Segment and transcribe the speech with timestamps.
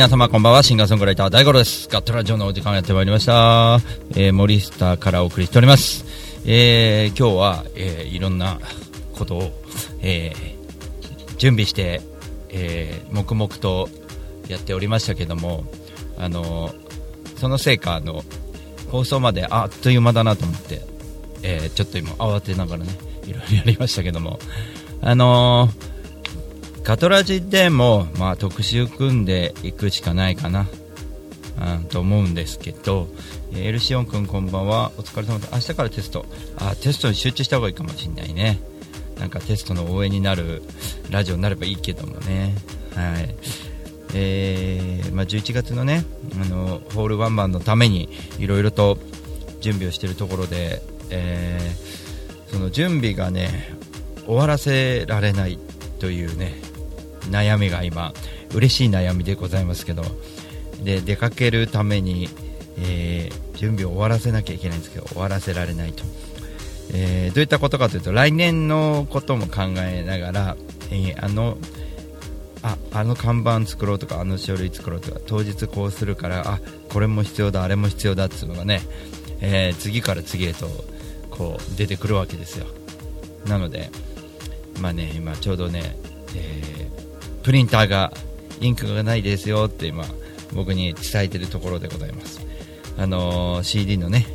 [0.00, 1.86] 皆様こんばんは、シンガーソングライター大五郎です。
[1.90, 3.80] ガットラジオのお時間やってまいりました。
[4.12, 6.06] えー、森下からお送りしております。
[6.46, 8.58] えー、今日は、えー、いろんな
[9.12, 9.52] ことを、
[10.00, 12.00] えー、準備して、
[12.48, 13.90] えー、黙々と
[14.48, 15.64] やっておりましたけども、
[16.16, 16.74] あの
[17.36, 18.24] その成果の
[18.90, 20.80] 放送まであっという間だなと思って、
[21.42, 22.90] えー、ちょっと今慌てながらね、
[23.26, 24.38] いろいろやりましたけども、
[25.02, 25.89] あのー
[26.82, 30.66] ガトラジでも、まあ、特集組んでいくしかないかな、
[31.78, 33.06] うん、と思うんですけど、
[33.54, 34.90] えエルシオン君こんばんは。
[34.96, 36.24] お疲れ様です明日からテスト。
[36.56, 38.60] あテストに集中した方がいいかもしれないね。
[39.18, 40.62] なんかテストの応援になる
[41.10, 42.54] ラジオになればいいけどもね。
[42.94, 43.34] はい。
[44.14, 46.04] えーまあ、11月のね
[46.42, 48.08] あのホールワンマンのために
[48.40, 48.98] いろいろと
[49.60, 53.76] 準備をしているところで、えー、その準備がね
[54.26, 55.58] 終わらせられない
[56.00, 56.69] というね
[57.28, 58.12] 悩みが今
[58.54, 60.02] 嬉しい悩みでございますけど
[60.82, 62.28] で出かけるために、
[62.78, 66.04] えー、準備を終わらせなきゃいけないんですけど終わらせられないと、
[66.92, 70.56] えー、どういったことかというと来年のことも考えながら、
[70.90, 71.58] えー、あの
[72.62, 76.60] ああの看板作ろうとかあの書類作ろうとか当日こうするからあ
[76.92, 78.82] これも必要だあれも必要だっていうのがね、
[79.40, 80.68] え、次から次へと
[81.30, 82.66] こう出てくるわけですよ。
[83.46, 83.90] なので
[84.80, 85.96] まあね今ちょうどね、
[86.34, 86.89] え
[87.42, 88.12] プリンターが
[88.60, 90.04] インクがないですよって今
[90.52, 92.40] 僕に伝えてるところでございます。
[92.98, 94.26] あのー、CD のね、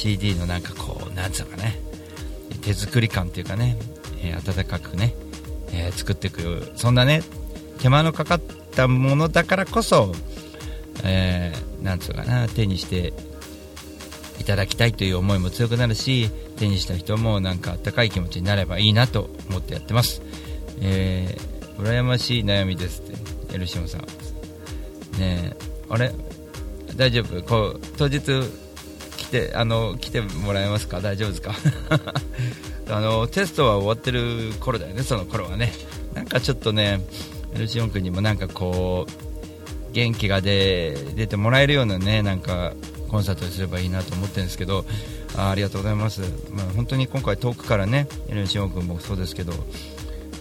[0.00, 1.78] CD のなんかこうなんつうかね
[2.62, 3.76] 手作り感っていうかね、
[4.22, 5.14] えー、温かくね、
[5.72, 7.22] えー、作っていくそんなね
[7.80, 8.40] 手間のかかっ
[8.74, 10.12] たものだからこそ、
[11.04, 13.12] えー、なんつうかな手にして
[14.40, 20.22] いただきたいという思いも強くなるし手にした人もなんかあったかい気持ちになればいいなと思ってやってます。
[20.80, 23.10] えー、羨ましい悩みですっ
[23.48, 24.00] てエルシオンさん。
[25.18, 25.54] ね
[25.88, 26.12] あれ？
[26.96, 27.42] 大丈夫？
[27.42, 28.20] こう当日
[29.16, 31.00] 来てあの来てもらえますか？
[31.00, 31.54] 大丈夫ですか？
[32.90, 35.72] あのテストは終わってる頃だよねその頃はね。
[36.14, 37.00] なんかちょっとね
[37.54, 42.72] エルシオン君にもなんかこう元気が出出てもらえるようなねなんか
[43.08, 44.84] コンサートにすればいいなと思ってるんですけど
[45.36, 49.52] あありがとうございます、まあ、本当に今回遠くからねエルシオン君もそうですけど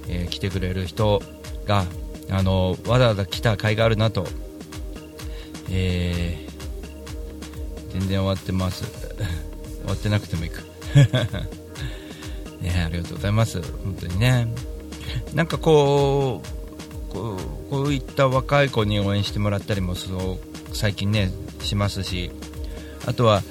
[0.09, 1.21] えー、来てくれる人
[1.65, 1.85] が
[2.29, 4.25] あのわざわざ来た甲斐があるなと、
[5.69, 8.85] えー、全然終わってます。
[9.81, 10.63] 終わってなくてもいく。
[12.61, 13.61] ねありがとうございます。
[13.61, 14.47] 本当にね。
[15.33, 17.37] なんかこうこ
[17.67, 20.39] うこういった若い子に応援してもらったりもそ
[20.71, 21.31] う最近ね
[21.61, 22.31] しますし。
[23.05, 23.43] あとは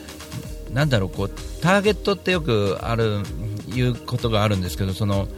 [0.73, 1.31] なんだろうこう
[1.61, 3.23] ターゲットってよくある
[3.75, 5.29] いうことがあるんですけどその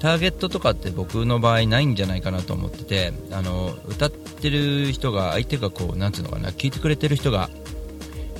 [0.00, 7.50] ターゲットとかって僕の場合ないんじゃないかなと思っててあの歌ってる人が相手がこうなんつうのかな聞いてくれてる人が、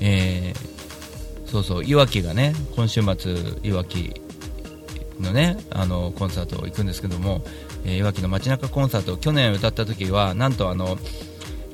[0.00, 4.20] えー、そうそういわきがね今週末いわき
[5.20, 7.42] のねあのコンサート行くんですけども、
[7.84, 10.96] えー、いわきの街中コンサート去年歌った時はなんとあの、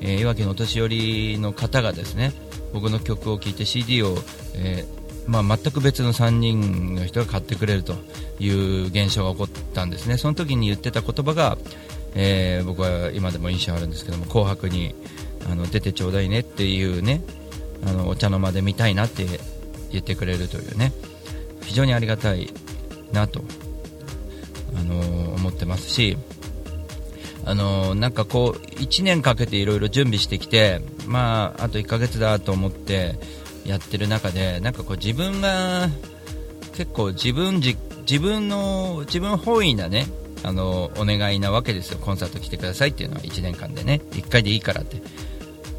[0.01, 2.33] えー、いわきのお年寄りの方がですね
[2.73, 4.17] 僕の曲を聴いて CD を、
[4.55, 7.95] えーまあ、全く別の3人の人が買ってくれると
[8.39, 10.19] いう現象が起こったんですね。
[10.19, 11.57] その時に言ってた言葉が、
[12.15, 14.95] えー、僕は今でも印象あるんですけども紅白に
[15.51, 17.23] あの出てちょうだいねっていうね
[17.87, 19.27] あのお茶の間で見たいなって
[19.91, 20.93] 言ってくれるというね。
[21.63, 22.53] 非常にありがたい
[23.13, 23.43] なと、
[24.77, 26.19] あのー、思ってますし
[27.47, 33.17] あの、なんかこう1年かけていろいろ準備してきてまああと1ヶ月だと思って
[33.65, 35.89] やってる中でなんかこう自分が
[36.75, 40.07] 結構自分自自分の自分本位なね
[40.43, 41.99] あのお願いなわけですよ。
[41.99, 43.23] コンサート来てくださいっていうのは。
[43.23, 44.03] 1年間でね。
[44.11, 45.01] 1回でいいからって。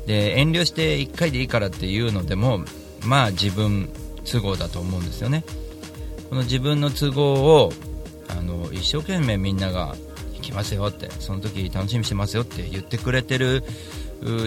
[0.08, 2.62] で遠慮して1回でいいからっていうのでも
[3.06, 3.90] まあ自分
[4.24, 5.44] 都合だと思うんですよね。
[6.30, 7.72] この自分の都合を
[8.28, 9.96] あの一生懸命みんなが
[10.34, 11.12] 行きますよって。
[11.20, 13.64] その時楽しみにしてますよって言ってくれてる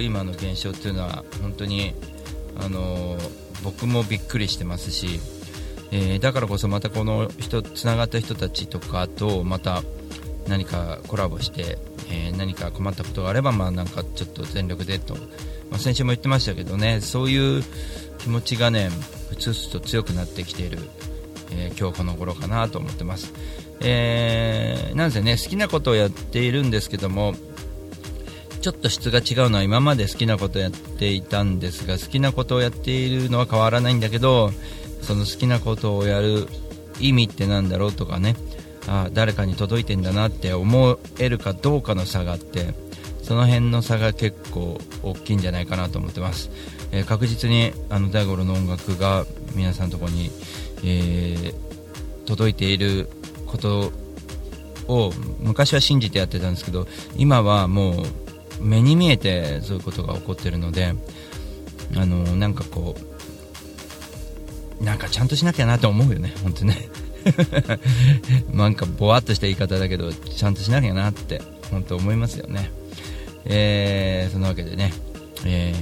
[0.03, 1.95] 今の現象っていうのは本当に
[2.59, 3.17] あの
[3.63, 5.21] 僕もびっくりしてますし、
[5.91, 9.83] えー、だからこそまたこの人つながった人たちとかとまた、
[10.49, 11.79] 何かコラボして、
[12.11, 15.15] えー、何か困ったことがあれば、まあ、なんかちょっと全力でと、
[15.71, 17.63] まあ、先週も言ってましたけどねそういう
[18.19, 18.89] 気持ちがね
[19.29, 20.79] ふつふつと強くなってきている、
[21.53, 23.33] えー、今日この頃かなと思ってます、
[23.81, 27.35] えー、なんせね好きなことをやっているんですけども
[28.61, 34.51] ちょっと質が違うのは今まで好きなことをやっていたんですが好きなことをやっているのは変わらないんだけど
[35.03, 36.47] その好きなことをやる
[37.01, 38.35] 意味って何だろうとかね。
[38.89, 42.75] あ誰かに届いてんだなって思えるかどうかの差があって
[43.23, 46.51] その辺の差が結構大きいんじゃないかなと思ってます、
[46.91, 50.31] えー、確実にあの大五郎の音楽が皆さんのところに、
[50.83, 51.55] えー、
[52.25, 53.11] 届いている
[53.47, 53.93] こと
[54.89, 57.95] を昔は信じてやってたんですけど今はもう
[58.61, 60.95] 目に見えてそういうことが起こってるので
[61.97, 62.95] あのなんかこ
[64.81, 66.89] うなんかちゃんとしなきゃなと思うよね、本当ね。
[68.53, 72.71] なんかぼわっとした言い方だけどちゃんとしなきゃなって本当思いますよね。
[73.45, 74.93] えー、そんなわけでね、
[75.45, 75.75] え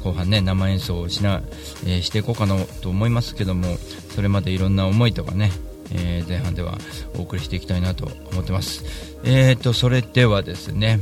[0.00, 1.42] ー、後半ね生演奏をしな、
[1.86, 3.78] えー、していこうかなと思いますけども
[4.14, 5.52] それまでいろんな思いとかね、
[5.92, 6.78] えー、前半では
[7.16, 8.84] お送りしていきたいなと思ってます。
[9.22, 10.98] えーとそれではですね、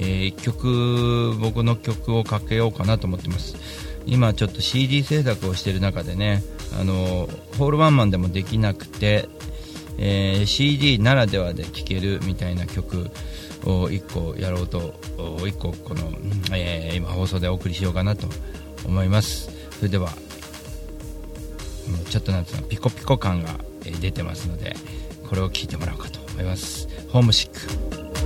[0.00, 3.56] えー、1曲僕の曲をかけようかなと思ってます。
[4.06, 6.42] 今ちょっと CD 制作をしている中でね
[6.78, 9.28] あのホールワンマンでもできなくて、
[9.98, 13.10] えー、CD ならではで聴けるみたいな曲
[13.64, 16.12] を1個やろうと1個この、
[16.52, 18.26] えー、今放送でお送りしようかなと
[18.86, 19.50] 思います。
[19.76, 20.10] それでは
[22.08, 23.50] ちょっとなんつうのピコピコ感が
[24.00, 24.74] 出てますので
[25.28, 26.88] これを聴いてもらおうかと思います。
[27.08, 27.99] ホームシック。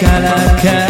[0.00, 0.89] calaca.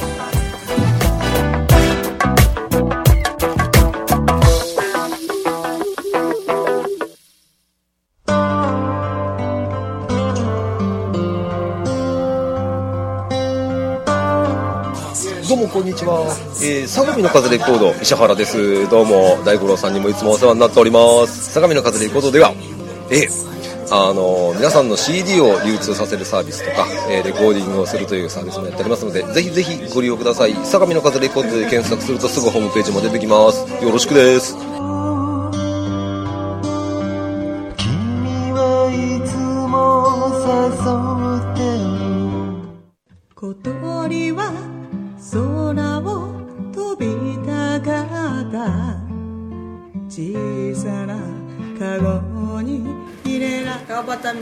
[15.81, 16.25] んにちは、
[16.61, 18.89] えー、相模の風レコード石原です。
[18.89, 21.51] どうも大五郎さんにもいつもお世話になっております。
[21.51, 22.53] 相模の風レコードでは
[23.09, 23.51] えー
[23.93, 30.53] あの皆さんの CD を流通させるサービスとか、えーレコーディングをするというサービスもやっておりますのでぜひぜひご利用ください。
[30.63, 33.65] 相模の風レコードで検索するとすぐホームページも出てきます。
[33.83, 34.70] よろしくです。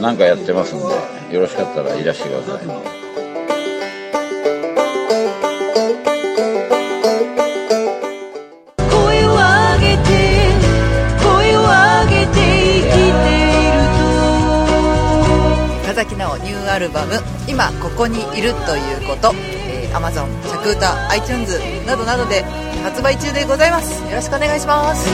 [0.00, 0.84] 何かやってますんで、
[1.34, 2.60] よろしかったらいらしてください。
[8.90, 10.08] 声を上げて
[11.22, 13.76] 声を上げて生きている
[15.82, 15.86] と。
[15.86, 19.34] 田崎直ニューアルバム「今ここにいるということ」
[19.68, 22.42] えー、Amazon、着歌、iTunes などなどで
[22.82, 24.02] 発売中でございます。
[24.04, 25.10] よろしくお願いします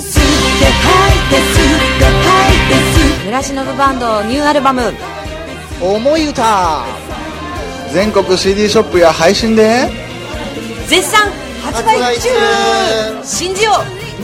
[0.00, 0.22] 息を吸っ
[0.58, 4.92] て吐いて吸って吐いて村忍バンドニューアルバム。
[5.80, 6.84] 思い歌。
[7.92, 9.88] 全国 CD ショップや配信で。
[10.86, 11.30] 絶賛
[11.62, 12.28] 発売中。
[13.24, 13.72] 信じよ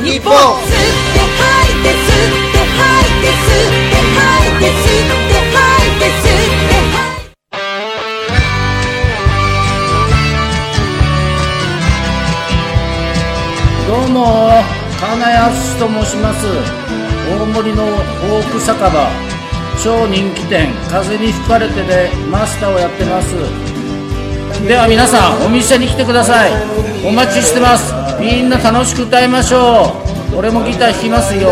[0.01, 0.33] う日本。
[0.33, 0.73] 吸っ
[1.13, 7.37] て吐いて吸って吐いて吸って吐いて吸って吐いて吸って吐いて
[13.87, 16.47] どうも金安と申します。
[17.29, 19.11] 大森のフォーク酒場。
[19.85, 20.73] 超人気店。
[20.89, 23.35] 風に吹かれてでマスターをやってます。
[24.67, 26.53] では皆さんお店に来てください。
[27.05, 27.93] お待ちしてます。
[28.19, 29.93] みんな楽しく歌いましょ
[30.33, 30.37] う。
[30.39, 31.51] 俺もギター弾きますよ。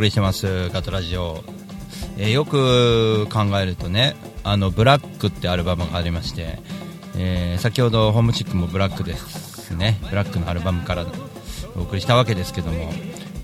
[0.00, 1.44] 送りしてますガトラジオ、
[2.16, 6.58] えーよく考えるとねあのブラックってアルバムがありまして、
[7.18, 9.98] えー先ほどホームチックもブラックですね。
[10.08, 11.04] ブラックのアルバムから
[11.76, 12.90] お送りしたわけですけども、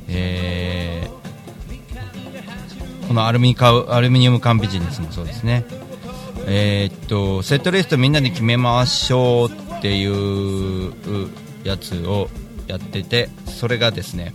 [0.08, 5.66] えーこのアルミカウアルミニウム缶ビジネスもそうですね。
[6.46, 10.94] えーっとセットリストみんなで決めましょうっていう
[11.64, 12.30] やつを
[12.66, 14.32] やっててそれがですね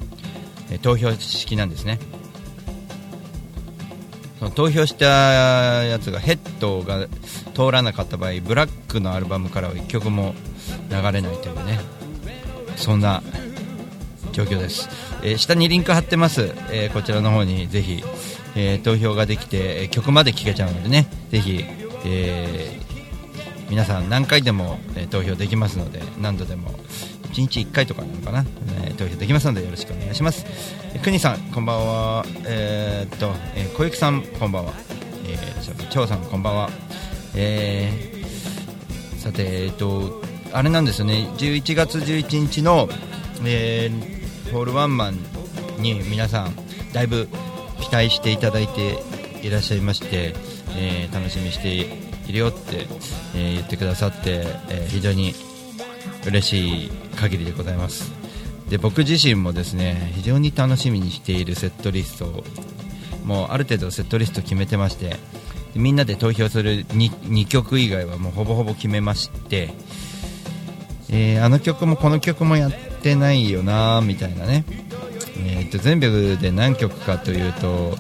[0.79, 1.99] 投票式なんですね。
[4.39, 7.07] その投票したやつがヘッドが
[7.53, 10.33] 通らなかった場合ブラックのアルバムからは1曲も
[10.89, 11.79] 流れないというね。
[12.75, 13.21] そんな
[14.31, 14.89] 状況です、
[15.23, 18.03] えー下にリンク貼ってます、えーこちらの方にぜひ、
[18.55, 21.07] えー投票ができて曲まで聴けちゃうのでね。
[21.29, 21.63] ぜひ、
[22.05, 22.79] え
[23.69, 26.73] 皆さん何回でも、え投票できますので何度でも。
[27.33, 28.45] 1日1回とかなのかな、
[28.85, 30.45] えー投票できますのでよろしくお願いします。
[30.93, 32.25] えーくにさんこんばんは。
[32.45, 34.73] えーっと、えー小雪さんこんばんは。
[35.25, 36.69] えーちょ張さんこんばんは。
[37.35, 40.21] えーさてえーっと
[40.53, 41.29] あれなんですよね。
[41.37, 42.89] 11月11日の、
[43.45, 45.17] えーホールワンマン
[45.77, 46.53] に皆さん
[46.91, 47.29] だいぶ
[47.79, 49.01] 期待していただいて
[49.41, 50.35] いらっしゃいまして、
[50.75, 52.87] えー楽しみにしているよって、
[53.33, 55.33] えー言ってくださって、えー非常に
[56.25, 58.11] 嬉しい限りでございます。
[58.69, 62.43] で僕自身もですね非常に楽しみにしているセットリストを
[63.25, 65.17] もうある程度セットリスト決めてまして
[65.75, 69.73] みんなで投票する 2, 2曲以外はもうほぼほぼ決めまして、
[71.09, 74.63] えーあの曲もこの曲もやってないよなみたいなね、
[75.37, 77.97] えーと全部で何曲かというと、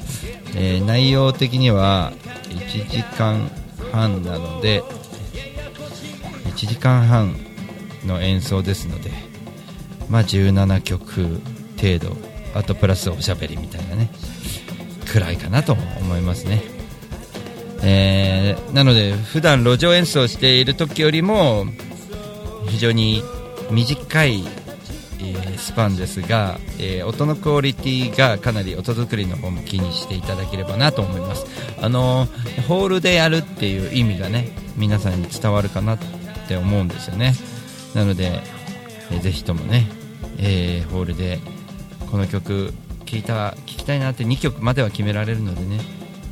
[0.55, 2.13] えー内容的には
[2.49, 3.49] 1時間
[3.91, 4.83] 半なので
[6.45, 7.35] 1時間半
[8.05, 9.11] の演奏ですので
[10.09, 11.41] まあ17曲
[11.79, 12.15] 程度
[12.53, 14.09] あとプラスおしゃべりみたいなね
[15.11, 16.61] くらいかなと思いますね。
[17.83, 21.65] えーなので普段路上演奏している時よりも
[22.67, 23.23] 非常に
[23.71, 24.43] 短い、
[25.19, 31.45] えースパンですが、えー音のクオリティがかなり音作りの方も気にしていただければなと思います。
[31.81, 32.27] あの
[32.67, 35.99] ホールでやるっていう意味がね皆さんに伝わるかなっ
[36.47, 37.33] て思うんですよね。
[37.95, 38.41] なので、
[39.11, 39.87] えーぜひともね、
[40.37, 41.39] えーホールで
[42.09, 42.73] この曲
[43.05, 45.79] 聴いた聴きたいなって2曲までは決められるのでね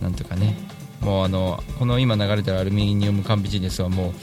[0.01, 0.55] なんとかね。
[1.01, 4.13] もうあのこの今流れてるアルミニウム缶ビジネスはもう、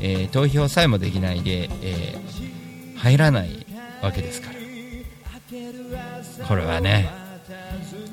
[0.00, 3.66] えー投票さえもできないで、えー入らない
[4.02, 4.54] わけですから。
[6.48, 7.23] これはね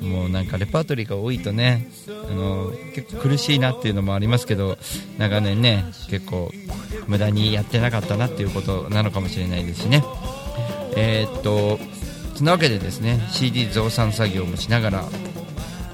[0.02, 4.78] もうなんかレパートリーが多いとねあの結構苦しいなっていうのもありますけど
[5.18, 6.52] 長年ね結構
[7.08, 10.04] 無駄にやってなかったなっていうことなのかもしれないですしね。
[10.96, 11.80] えーっと
[12.36, 15.06] そんなわけでですね CD 増産作業もしながら、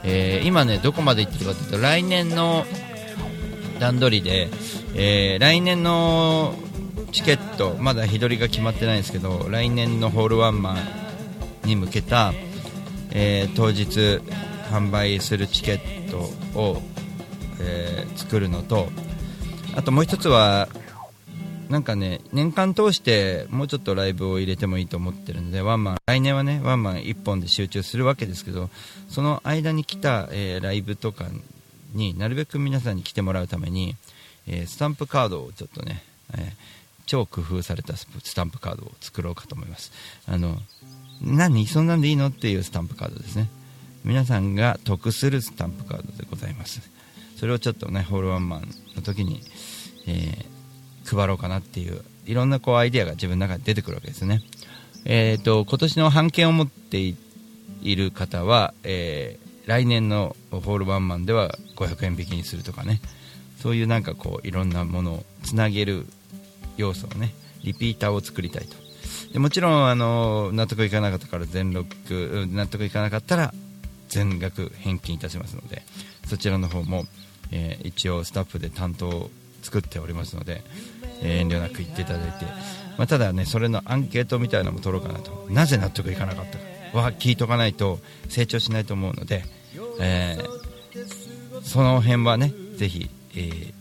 [0.03, 2.65] えー今ねどこまで行ってるかというと来年の
[3.79, 4.49] 段取りで、
[4.95, 6.55] えー来年の
[7.11, 12.33] チケットまだ日取りが決まってないんですけど来年のホールワンマンに向けた、
[13.19, 14.21] えー当日
[14.71, 16.19] 販売するチケット
[16.59, 16.81] を、
[17.59, 18.89] えー作るのと
[19.75, 20.67] あともう一つは
[21.69, 28.69] なんかね年間通してもうちょっとライブを入れてもいいと思ってるのでワンマン来年はねワンマン1本で集中するわけですけど
[29.07, 31.25] その間に来た、えーライブとか
[31.93, 33.95] になるべく皆さんに来てもらうために、
[34.45, 36.03] えスタンプカードをちょっとね、
[36.37, 36.51] え
[37.05, 39.91] 超工夫されたススタンプカードを作ろうかと思います。
[40.27, 40.57] あの
[41.21, 42.27] 何そんなんでいいの？
[42.27, 43.49] っていうスタンプカードですね。
[44.03, 46.81] 皆さんが得するスタンプカードでございます。
[47.37, 49.41] それをちょっとねホールワンマンの時に、
[50.07, 50.57] えー
[51.09, 54.41] 配ろうかなっていういろんなこうアイデアが自分の中で出てくるわけですね。
[55.05, 57.15] えー、と今年の版権を持ってい
[57.81, 63.01] いる方は、えー来年のホールワンマンでは500円引きにするとかね。
[63.61, 66.05] そういうなんかこういろんなものをつなげる
[66.77, 68.75] 要素をねリピーターを作りたいと。
[69.33, 73.53] でもちろんあの納得いかなかったから全録納得いかなかったら
[74.07, 75.83] 全額返金いたしますので
[76.27, 77.05] そちらの方も、
[77.51, 80.63] えー一応スタッフで担当を作っておりますので、
[81.21, 82.45] えー遠慮なく言っていただいて、
[82.97, 85.47] まあ、ただねそれのアンケートみたいなのも取ろうかなと。
[85.49, 89.43] なぜ納得いかなかったかは聞いとかないと成長しないと思うので、
[89.99, 90.67] えー
[91.63, 93.73] その辺はねぜひ、えー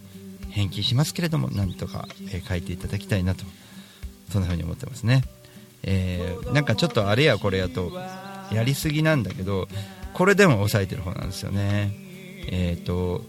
[0.50, 3.44] 返金しますけれどもなんとか、え書いていただきたいなと
[4.30, 5.22] そんな風に思ってますね、
[5.82, 7.92] えーなんかちょっとあれやこれやと
[8.52, 9.68] やりすぎなんだけど
[10.12, 11.92] これでも抑えてる方なんですよね。
[12.48, 13.24] えっ、と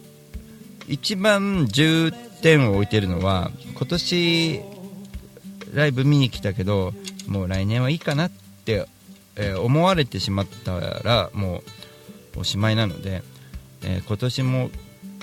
[0.87, 4.61] 一番重点を置いてるのは今年
[5.73, 6.93] ライブ見に来たけど
[7.27, 8.31] もう来年はいいかなっ
[8.63, 8.85] て
[9.35, 11.63] えー思われてしまったらも
[12.35, 13.23] うおしまいなので、
[13.83, 14.69] えー今年も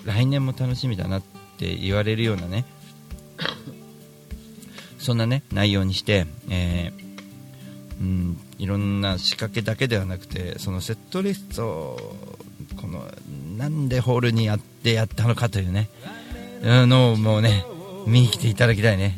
[0.05, 1.23] 来年も楽しみだなっ
[1.57, 2.67] て言われるようなね
[4.99, 7.04] そんなね内容にして、えー
[8.01, 12.17] うん、いろんな仕掛けだけではなくてそのセットリストを
[12.81, 13.05] この
[13.57, 15.89] なんでホールにやってやったのかというね
[16.63, 17.65] うんのをもうね
[18.07, 19.17] 見に来ていただきたいね。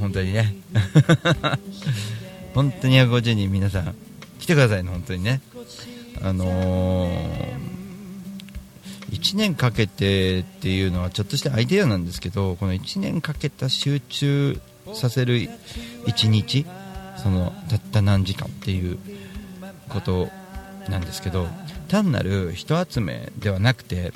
[0.00, 0.54] 本当にね。
[2.54, 3.94] 本当に150人皆さん
[4.38, 5.40] 来てくださいね本当にね。
[6.20, 7.58] あのー、
[9.12, 14.60] 1年かけてっていうのはちょっとしたアイデアなんですけどこの1年かけた集中
[14.94, 15.48] させる
[16.06, 16.66] 1日
[17.22, 18.98] そのたった何時間っていう
[19.88, 20.28] こと
[20.88, 21.46] なんですけど
[21.88, 24.12] 単なる人集めではなくて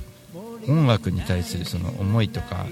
[0.69, 2.67] 音楽に対するその思いとか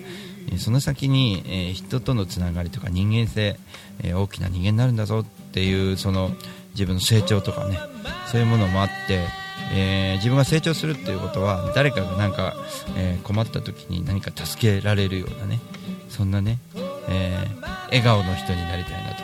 [0.58, 3.56] その先に、え人とのつながりとか人間性、
[4.02, 6.30] え大きな人間になるんだぞっていうその
[6.70, 7.78] 自分の成長とかね
[8.26, 9.26] そういうものもあって、
[9.72, 12.56] えー自分が成長するっていうことは誰かがなんか、
[12.96, 15.60] え困った時に何か助けられるようなね
[16.08, 16.58] そんなね、
[17.08, 17.46] え
[17.86, 19.19] 笑顔の人になりたいなと。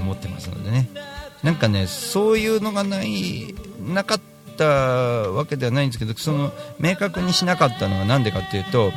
[0.00, 0.88] 思ってますのでね。
[1.42, 4.20] なんかねそういうのがないなかっ
[4.56, 8.92] たわけではないんですけどその明確にしなかったのは何でかっていうと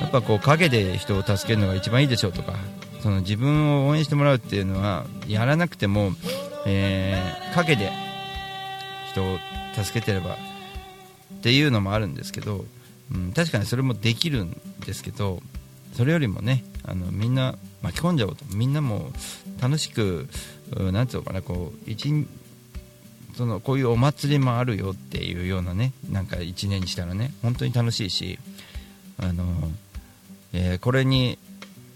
[0.00, 2.54] やっぱこう陰で人を助けるのが一番いいでしょうとか
[3.00, 6.12] その自分を応援してもらうっていうのはやらなくても、
[6.66, 7.90] えー陰で
[9.10, 9.38] 人を
[9.74, 12.64] 助けてればっていうのもあるんですけど、
[13.12, 15.40] うん、確かにそれもできるんですけど
[15.94, 18.44] それよりもねあのみんな巻き込んじゃおうと。
[18.54, 19.12] みんなも
[19.60, 20.28] 楽しく
[20.76, 22.12] うなんつうのかなこう一
[23.36, 28.38] そのこういうお祭りもあるよっていうようなねなんか1年にしたらね本当に楽しいし
[29.18, 29.44] あの、
[30.52, 31.38] えーこれに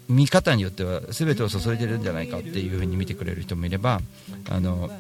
[0.09, 4.01] 見方によっては全てを注いでるんじゃないかっていう風に見てくれる人もいれば
[4.51, 4.91] あの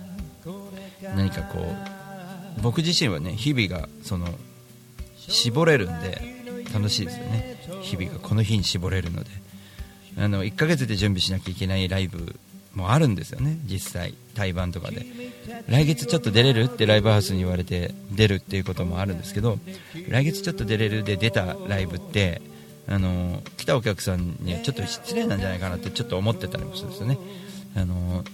[1.14, 4.26] 何かこう僕自身はね日々がその
[5.16, 6.18] 絞れるんで
[6.72, 7.58] 楽しいですよね。
[7.82, 9.30] 日々がこの日に絞れるので。
[10.18, 12.36] あの1ヶ月で準備しなきゃいけないライブ
[12.74, 13.58] もあるんですよね。
[13.64, 15.06] 実際対バンとかで。
[15.68, 19.58] 来月ちょっと出れるってライブハウスに言われて出るっていうこともあるんですけど
[20.08, 22.40] 来月ちょっと出れるで出たライブって
[22.88, 27.18] あの来たお客さんにはちょっと失礼なんじゃないかなってちょっと思ってたりもするんですよね。
[27.76, 28.24] あの、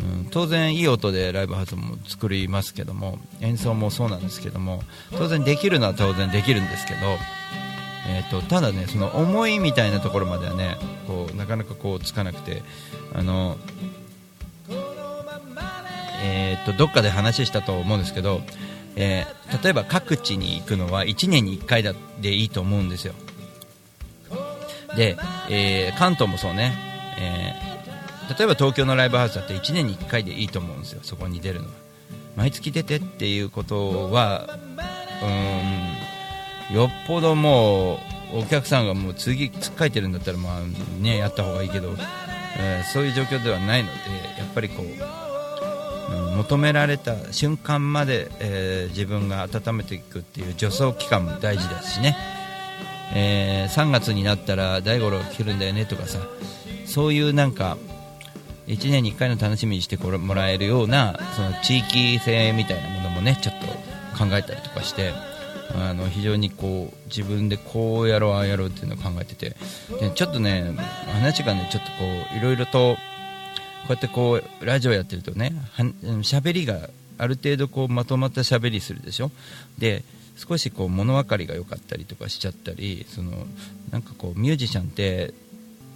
[0.00, 7.00] うん、当然いい音でライブハウスも作りますけども演奏もそうなんですけども当然できるのは当然できるんですけど
[8.06, 12.62] えー、とただねその思いみたいなところまではねこうなかなかこうつかなくて
[13.14, 13.56] あの
[16.26, 18.40] えー、とどっかで話したと思うんですけど、
[18.96, 23.14] えー例えば各地に行くのは1年に1回だでいいと思うんですよ。
[24.96, 25.16] で、
[25.50, 26.72] えー関東もそうね、
[27.20, 27.74] えー
[28.38, 31.00] 例えば東京のライブハウスだって1年に1回でいいと思うんですよ。
[31.02, 31.72] そこに出るのは。
[32.36, 34.58] 毎月出てっていうことは
[35.22, 35.93] うん
[36.72, 38.00] よっぽども
[38.32, 40.60] うお客さんがもう次つっかえてるんだったらまあ
[41.02, 41.94] ねやった方がいいけど、
[42.58, 43.94] えーそういう状況ではないので
[44.38, 44.94] やっぱりこう、うん
[46.36, 52.16] 求められた瞬間まで、えー自分が温めていくっていう助走期間も大事ですしね、
[53.14, 56.18] えー3月になったら大五郎来るんだよねとかさ
[56.86, 57.76] そういうなんか
[58.66, 63.66] 1年に1回の楽しみにしてもらえるようなその地域性みたいなものもねちょっと
[64.18, 65.12] 考えたりとかして
[65.72, 69.56] あの非常にこう自分でこうやろうああやろうっていうのを考えてて
[69.98, 70.74] でちょっとね
[71.12, 71.96] 話がねちょっとこ
[72.34, 72.98] ういろいろとこ
[73.88, 75.84] うやってこうラジオやってるとねは
[76.22, 79.30] 喋りがある程度こうまとまった喋りするでしょ？
[79.78, 80.04] で
[80.36, 83.32] 少しこう物分かりが良かったりとかしちゃったりその
[83.90, 85.32] なんかこうミュージシャンって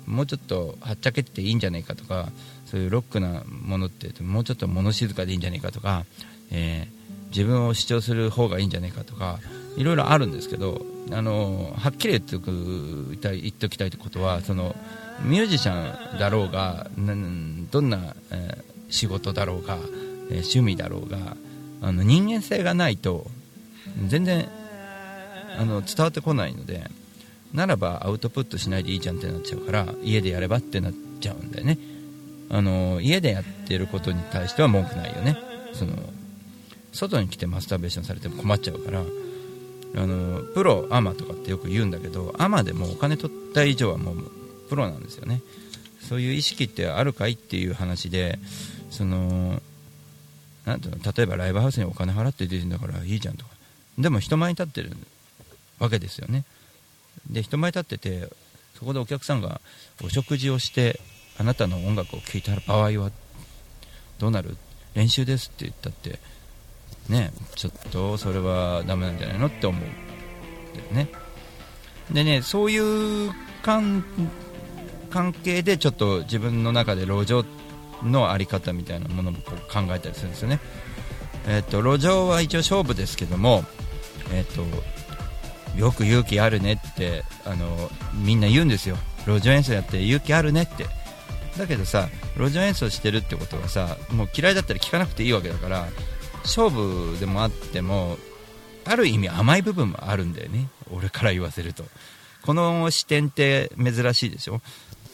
[0.06, 2.30] もうちょっとはっちゃけてていいんじゃないかとか
[2.66, 6.04] そういうロックなものってもうちょっと物静かでいいんじゃないかとか、
[6.50, 9.38] えー自分を主張する方がいいんじゃないかとか
[9.78, 14.76] いろいろあるんですけどあのはっきり言っておく言っておきたいことはその
[15.22, 19.74] ミュージシャンだろうがどんな、えー仕事だろうが、
[20.30, 21.36] えー趣味だろうが
[21.82, 23.26] あの人間性がないと
[24.06, 24.48] 全然
[25.58, 26.84] あの伝わってこないので
[27.52, 31.78] ならばアウトプットしないでいいじゃんってなっちゃうから家でやればってなっちゃうんだよね。
[32.50, 35.36] あの家でやってることに対しては文句ないよね。
[35.74, 35.92] その
[36.92, 39.02] 外に来てマスターベーションされても困っちゃうから
[39.96, 44.16] あのプロアマとかってよく言うんだけどアマでもお金取った以上はもう
[44.68, 45.40] プロなんですよね。
[46.00, 48.38] そういう意識ってあるかいっていう話で
[48.90, 49.60] その
[50.64, 53.50] なんていうの例えばライブハウスにお金払って出てるんだからいいじゃんとか。
[53.98, 54.96] でも人前に立ってる
[55.78, 56.44] わけですよね。
[57.30, 58.28] で人前に立ってて
[58.78, 59.60] そこでお客さんが
[60.04, 61.00] お食事をして
[61.38, 63.10] あなたの音楽を聴いた場合は
[64.18, 64.56] どうなる？
[64.94, 66.18] 練習ですって言ったって
[67.08, 71.08] ねちょっとそれはダメなんじゃないのって思うね。
[72.10, 74.04] でねそういう関
[75.42, 77.44] 係でちょっと自分の中で路上
[78.02, 80.60] の在り方みたいなものもこう考えたりするんですよね。
[81.46, 83.64] えっと路上は一応勝負ですけども
[84.32, 84.64] えっと
[85.78, 88.96] よく勇気あるねってあのみんな言うんですよ。
[89.26, 90.86] 路上演奏やって勇気あるねって。
[91.58, 95.88] だけどさ路上演奏してるってことはさもう嫌いだったら聴かなくていいわけだから
[96.48, 98.18] 勝負でもあっても
[98.84, 100.68] ある意味甘い部分もあるんだよね。
[100.90, 101.84] 俺から言わせると。
[102.42, 104.60] この視点って珍しいでしょ？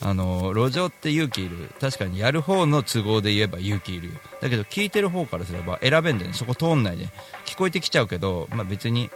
[0.01, 1.70] あの路上って勇気いる。
[1.81, 4.12] 確かにやる方の都合で言えば勇気いるよ。
[4.40, 6.33] だけど聞いてる方からすれば選べんでね。
[6.35, 7.09] そこ通んないで
[7.47, 9.11] 聞こえてきちゃうけど、まあ、別に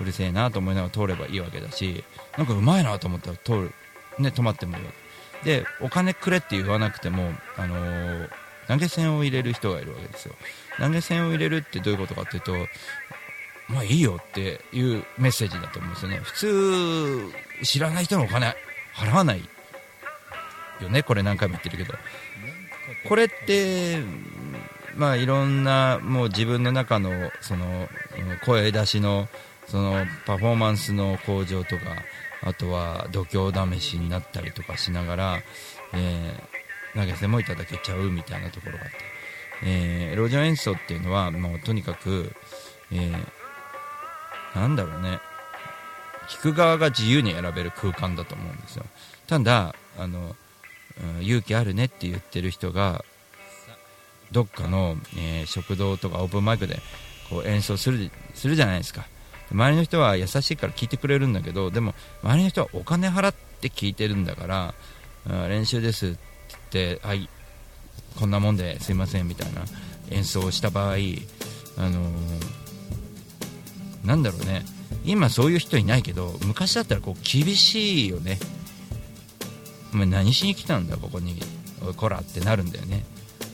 [0.00, 2.02] うるせえなと思いながら通ればいいわけだし
[2.36, 3.72] なんかうまいなと思ったら通る。
[4.18, 4.90] ね止まってもいいわ
[5.44, 5.60] け。
[5.60, 7.76] でお金くれって言わなくてもあの
[8.66, 10.34] 投げ銭を入れる人がいるわけですよ。
[10.78, 12.52] 投げ銭を入れるってどういうことかっていうと
[13.68, 16.20] まあいいよっていうメッセージだと思うんですよね。
[16.22, 17.32] 普通
[17.62, 18.54] 知らない人のお金
[18.94, 19.48] 払わない
[20.80, 21.02] よね。
[21.02, 21.98] これ何回も言ってるけど。
[23.08, 23.98] これって
[24.96, 27.88] まあいろんなもう自分の中のその
[28.44, 29.28] 声出しの
[29.66, 31.84] そのパフォーマンスの向上とか
[32.42, 35.42] あとは度胸試しになったりとかしながら、
[35.94, 36.54] えー
[36.94, 38.96] 投げ銭もいただけちゃうみたいなところがあって、
[39.64, 42.32] えー路上演奏っていうのはもうとにかく、
[42.92, 45.18] えーなんだろうね。
[46.28, 48.84] 聞く側が自由に選べる空間だと思うんですよ。
[49.26, 50.36] ただあの、
[51.18, 53.04] うん勇気あるねって言ってる人が
[54.30, 56.78] どっかの、えー食堂とかオープンマイクで
[57.28, 59.06] こう演奏するするじゃないですか。
[59.50, 64.74] 周りの人は優しいから聞いてくれるんだけどでも周りの人はお金払って聞いてるんだから
[65.28, 66.18] あ練習ですって
[66.72, 67.28] 言ってはい
[68.18, 69.62] こんなもんですいませんみたいな
[70.10, 70.96] 演奏をした場合
[71.76, 72.10] あの
[74.04, 74.64] なんだろうね。
[75.04, 78.38] 今そういう人いないけど昔だったらこう厳しいよね。
[79.92, 81.40] お前何しに来たんだここに
[81.86, 83.04] おいこらってなるんだよね。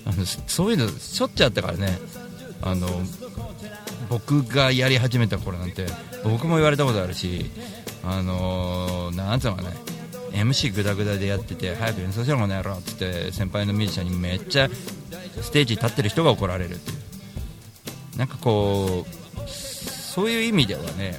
[0.07, 1.99] あのそういうのしょっちゅうあったからね。
[2.63, 2.89] あの
[4.09, 5.87] 僕がやり始めた頃なんて
[6.25, 7.47] 僕も言われたことあるし
[8.05, 9.69] あのーなんつうのかね
[10.33, 14.69] MC グダグダでやってて早く演奏しろこの野郎って言って先輩のミュージシャンにめっちゃ
[15.41, 18.19] ステージに立ってる人が怒られるっていう。
[18.19, 21.19] なんかこうそういう意味ではね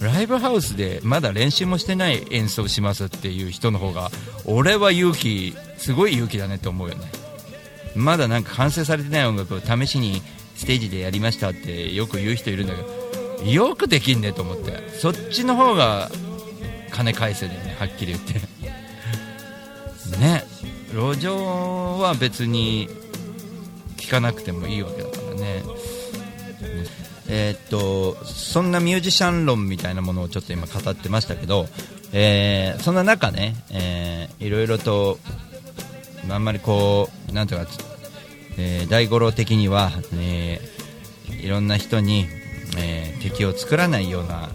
[0.00, 4.10] ライブハウスでまだ練習もしてない演奏しますっていう人の方が
[4.44, 7.04] 俺は勇気すごい勇気だねって思うよね。
[7.94, 10.20] まだなんか完成されてない音楽を試しに
[10.54, 14.90] ステージでやりましたってよく言う人いるんだけどよくできんねと思って。
[14.98, 16.10] そっちの方が
[16.96, 18.34] 金返せだよねはっきり言って。
[20.18, 20.44] ね。
[20.94, 22.88] 路上は別に
[23.98, 25.62] 聞かなくてもいいわけだからね。
[27.28, 31.66] えーっとそんなミュージシャン論みたいなものをちょっと今語ってましたけど、
[32.12, 35.18] えーそんな中ね、えーいろいろと
[36.30, 37.66] あんまりこうなんとか、
[38.56, 40.60] えー大五郎的には、え
[41.42, 42.26] いろんな人に、
[42.78, 44.48] え敵を作らないような、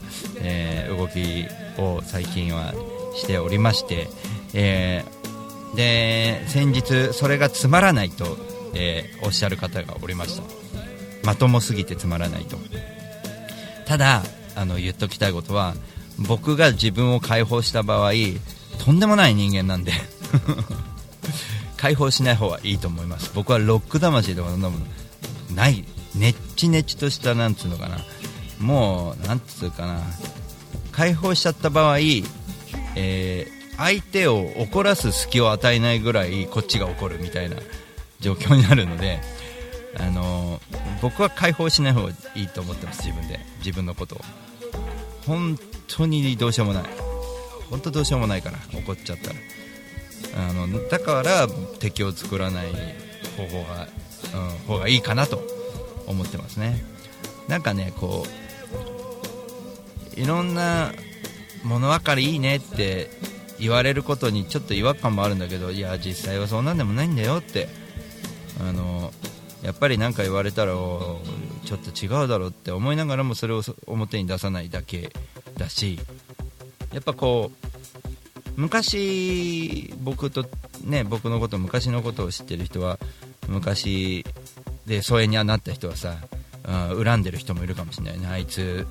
[0.43, 1.45] えー動き
[1.79, 2.73] を最近は
[3.15, 4.07] しておりまして、
[4.53, 8.37] えーで先日それがつまらないと、
[8.73, 10.43] えーおっしゃる方がおりました。
[11.23, 12.57] まともすぎてつまらないと。
[13.85, 14.23] ただ
[14.55, 15.75] あの言っときたいことは
[16.17, 18.11] 僕が自分を解放した場合
[18.83, 19.91] とんでもない人間なんで
[21.77, 23.31] 解放しない方がいいと思います。
[23.33, 24.85] 僕はロック魂とかそんなもの
[25.55, 27.97] ないねっちねちとしたなんつうのかな。
[28.61, 30.01] もうなんつうかな。
[30.91, 31.99] 解放しちゃった場合、
[32.95, 37.55] えー相手を怒らす隙を与えないぐらいこっちが怒るみたいな
[38.19, 39.19] 状況になるので、
[39.97, 43.39] あのー僕は解放しない方がいいと思ってます自分で。
[43.57, 44.21] 自分のことを。
[45.25, 46.83] 本当にどうしようもない。
[47.71, 49.35] 本当どうしようもないから怒っちゃったら。
[50.49, 51.47] あのだから
[51.79, 52.67] 敵を作らない
[53.37, 53.87] 方法が、
[54.35, 55.41] うん、方がいいかなと
[56.05, 56.83] 思ってますね。
[57.47, 58.40] なんかねこう
[60.15, 60.91] いろんな
[61.63, 63.09] 物分かりいいねって
[63.59, 67.67] 言われることにちょっと違和感もあるんだけどいや実際はそんなんでもないんだよって。
[68.59, 69.11] あの
[69.63, 71.19] やっぱり何か言われたらちょ
[71.75, 75.13] っと違うだろうって思いながらもそれを表に出さないだけ
[75.57, 75.99] だし
[76.93, 80.45] やっぱこう昔僕と
[80.83, 82.99] ね僕のこと昔のことを知ってる人は
[83.47, 84.25] 昔
[84.85, 86.41] で疎遠になった人はさ、うん
[87.03, 88.27] 恨んでる人もいるかもしれないね。
[88.27, 88.85] あいつ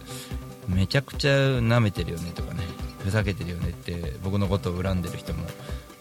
[0.69, 2.63] めちゃくちゃ舐めてるよねとかね
[3.03, 5.47] ふざけてるよねって僕のことを恨んでる人も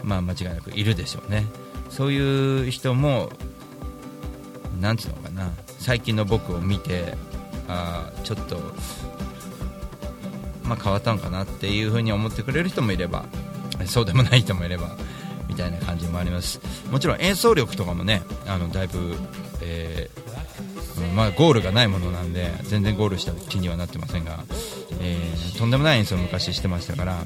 [0.04, 1.46] まあ間違いなくいるでしょうね。
[1.90, 3.30] そういう人も
[4.80, 7.16] なんつうのかな最近の僕を見て
[7.68, 8.60] あちょっと、
[10.64, 13.26] まあ、変わったのかなっていう風に思ってくれる人もいれば
[13.86, 14.96] そうでもない人もいれば
[15.48, 16.62] みたいな感じもあります。
[16.92, 19.16] もちろん演奏力とかもねあのだいぶ、
[19.62, 20.10] え
[21.00, 24.44] うんまあ、ゴールがないものなんで全然ゴールした気にはなってませんが、
[25.02, 27.24] えーとんでもない演奏を昔してましたから、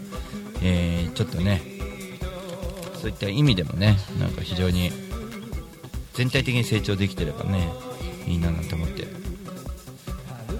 [0.62, 1.62] えーちょっとね
[3.02, 4.92] そういった意味でもねなんか非常に
[6.14, 7.70] 全体的に成長できてればね
[8.26, 9.02] いいななんて思って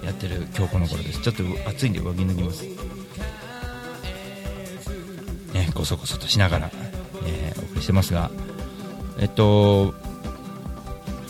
[0.04, 1.20] やってる今日この頃です。
[1.22, 2.64] ちょっと暑いんで上着脱ぎます。
[5.54, 6.70] ねこそこそとしながら、
[7.24, 8.30] えーお送りしてますが
[9.18, 9.94] えっと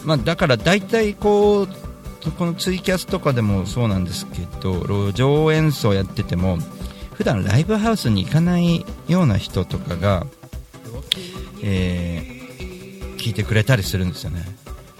[0.04, 1.68] まあだから大体こう
[2.38, 6.58] このツイキャスとかでもそうなんですけど路上演奏やってても
[7.14, 10.26] 普段ライブハウスに行かないような人とかが、
[11.62, 12.34] えー
[13.24, 14.44] 聞いてくれたりするんですよね。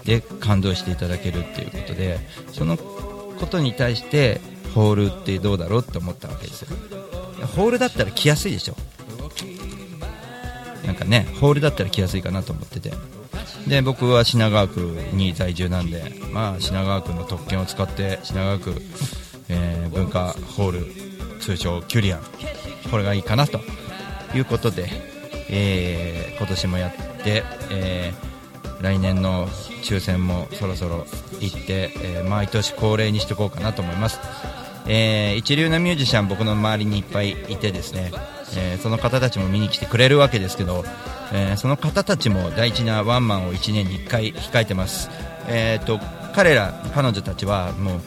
[0.03, 2.19] で感動していただけるっていうことで
[2.53, 4.41] そのことに対して
[4.73, 6.69] ホールってどうだろうって思ったわけですよ。
[7.55, 8.75] ホールだったら来やすいでしょ。
[10.87, 12.93] なんかねホールだったら来やすいかなと思ってて。
[13.67, 14.79] で僕は品川区
[15.13, 18.75] に在住なんで、まあ、品川区の特権を使って品川区、
[19.49, 22.21] えー文化ホール通称キュリアン
[22.91, 23.61] これがいいかなと
[24.35, 24.89] いうことで、
[25.49, 28.35] えー今年もやって、えー
[28.81, 29.47] 来年の
[29.83, 31.05] 抽選もそろそろ
[31.39, 34.19] 行って、えー毎年恒例にしておこうかなと思います、
[34.87, 38.11] え一流のミュージシャン僕の周りにいっぱいいてですね、
[38.55, 40.83] えーその方たちも見に来てくれるわけですけど、
[41.33, 45.09] えーその方たちも大事なワンマンを1年に1回控えてます、
[45.47, 45.99] えー、と
[46.33, 47.99] 彼ら彼女たちはもう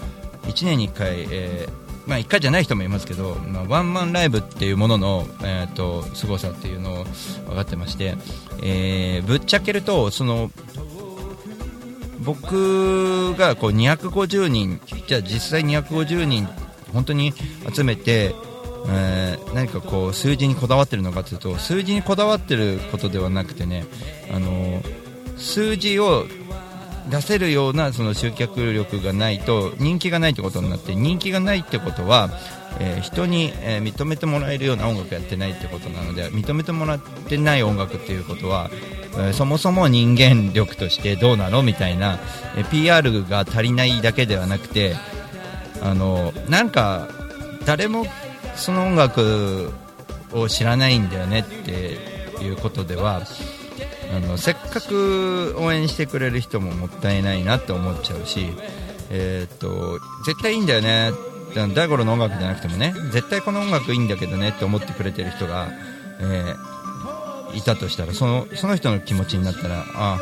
[0.46, 7.05] 1年に1回、えーまあ、1回じゃない人もいますけど、まあ、ワンマンライブっていうものの、えー、と凄さっていうのを
[7.46, 8.16] 分かってまして、
[8.62, 10.51] えーぶっちゃけるとその
[12.20, 16.48] 僕がこう250人じゃあ実際250人
[16.92, 17.33] 本当に
[17.74, 18.35] 集めて、
[18.86, 23.84] え何かこう数字にこだわってるのかというと数字にこだわってることではなくてね
[24.32, 24.80] あの
[25.36, 26.24] 数字を
[27.10, 32.30] 出せるようなその集客力がないと人気がないってことになって人気がないってことは、
[32.80, 38.70] えー人に、え認めてもらえるような音楽やってないってことなので認めてもらってない音楽っていうことは、
[39.18, 42.18] えそもそも人間力としてどうなのみたいな、
[42.56, 44.94] え PR が足りないだけではなくて
[45.80, 47.08] あのなんか
[47.64, 48.06] 誰も
[48.59, 49.73] その音楽
[50.33, 51.99] を知らないんだよねって
[52.42, 53.23] いうことでは
[54.14, 58.49] あのせっかく応援してくれる人ももったいないなって思っちゃうし、
[59.11, 61.12] えーっと絶対いいんだよね。
[61.75, 65.68] 大五郎の音楽じゃなくてもね絶対この音楽いいんだけどねって思ってくれてる人が、
[66.21, 66.79] えー
[67.55, 70.19] いたとしたらそのその人の気持ちになったらあ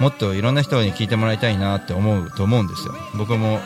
[0.00, 2.94] もっといろんな人に聞いてもらいたいなって思うと思うんですよ。
[3.16, 3.60] 僕も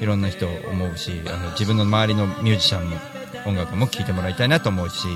[0.00, 2.96] いろんな人を思うしあの自分の周りのミュージシャンも
[3.48, 5.06] 音楽も聴いてもらいたいなと思うし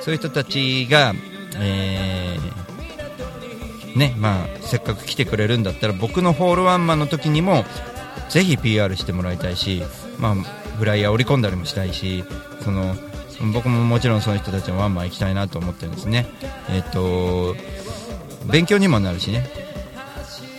[0.00, 1.14] そういう人たちが、
[1.58, 7.64] えーねまあ、せっかく来てくれるんだったら僕のホールワンマンの時にも
[8.28, 9.82] ぜひ PR してもらいたいし、
[10.18, 12.24] まあ、フライヤー織り込んだりもしたいし
[12.62, 12.94] その
[13.52, 16.26] 僕ももちろんその人たちのワンマン行きたいなと思ってるんですね。
[16.70, 17.54] えっ、と
[18.50, 19.46] 勉強にもなるしね、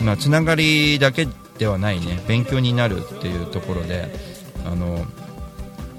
[0.00, 1.26] まあ、つながりだけ
[1.58, 4.14] ではないね勉強になるっていうところで
[4.64, 5.04] あの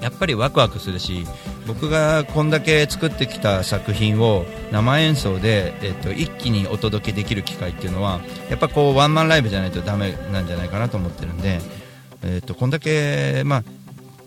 [0.02, 1.26] やっぱりワクワクするし
[1.68, 11.60] 僕がこんだけ作ってきた作品を生演奏で、えっと、一気にお届けできる機会っていうのはやっぱこうワンマンライブじゃないとダメなんじゃないかなと思ってるんで、
[12.24, 13.64] えっと、こんだけ、まあ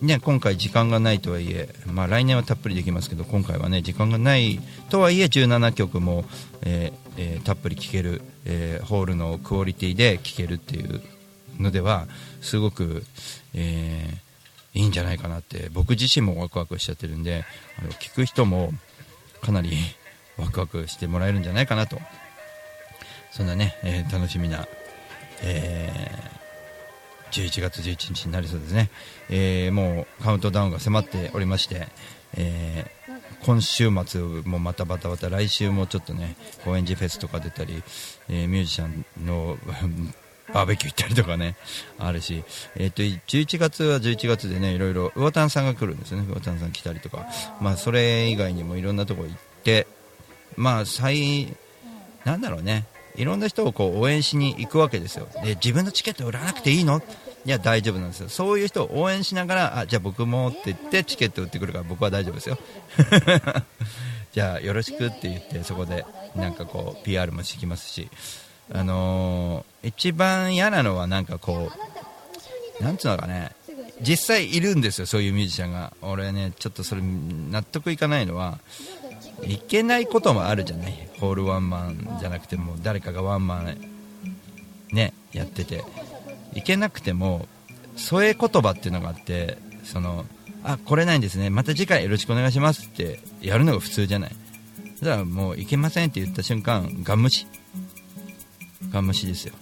[0.04, 4.60] ね、今回時間がないとはいえ、まあ、来年はたっぷりできますけど今回はね時間がない
[4.90, 6.24] とはいえ17曲も、
[6.62, 11.02] えーえーたっぷり聴ける、えーホールのクオリティで聴けるっていう
[11.60, 12.06] のでは
[12.40, 13.04] すごく、
[13.54, 14.31] えー
[14.74, 17.44] いいんじゃないかなって僕自身もワクワクしちゃってるんで
[17.78, 18.72] あの聞く人も
[19.42, 19.76] かなり
[20.38, 22.00] ワクワクしてもらえるんじゃないかなと。
[23.30, 24.68] そんなね、えー楽しみな、
[25.42, 26.42] えー
[27.32, 28.90] 11月11日になりそうですね、
[29.30, 31.88] えーもうカウントダウンが迫っておりまして、
[32.36, 32.84] え
[33.42, 37.82] 今週末もまたバタバタ来週もちょっとね高円寺フェスとか出たり、
[38.28, 39.58] えミュージシャンの
[40.52, 41.56] バーベキュー行ったりとかね
[41.98, 42.44] あるし、
[42.76, 46.26] えー、と11月は11月でねいろいろ魚丹さんが来るんですよね。
[46.28, 47.26] 魚丹さん来たりとか、
[47.60, 49.86] まあ、それ以外にもいろんなとこ行って
[50.56, 51.56] まあ最
[52.24, 52.86] なんだろうね。
[53.14, 55.28] いろんな人をこう応援しに行くわけですよ。
[55.44, 57.02] で自分のチケット売らなくていいの？
[57.44, 58.28] いや大丈夫なんですよ。
[58.28, 62.58] そういう人を応援しながらあじゃあ僕もって言ってチケット売ってくるから僕は大丈夫ですよ。
[64.32, 68.08] じゃあよろしくって言ってそこでなんかこう PR もしてきますし。
[68.72, 71.72] あのー一番嫌なのはなんかこ
[72.80, 73.50] うなんつうのかね。
[74.00, 75.92] 実際いるんですよそういうミュージシャンが。
[76.02, 78.58] 俺ねちょっとそれ納得いかないのは
[79.44, 81.08] いけないこともあるじゃない。
[81.18, 83.76] ホールワンマンじゃなくても誰かがワンマン
[84.92, 85.84] ねやってて。
[86.54, 87.48] いけなくても
[87.96, 90.26] 添え言葉っていうのがあってその
[90.62, 91.50] あ来れないんですね。
[91.50, 94.36] また次回よろしくお願いしますってやるのが普通じゃない。
[95.00, 97.46] だからもういけませんって言った瞬間ガン無視
[98.92, 99.54] ガン無視ですよ。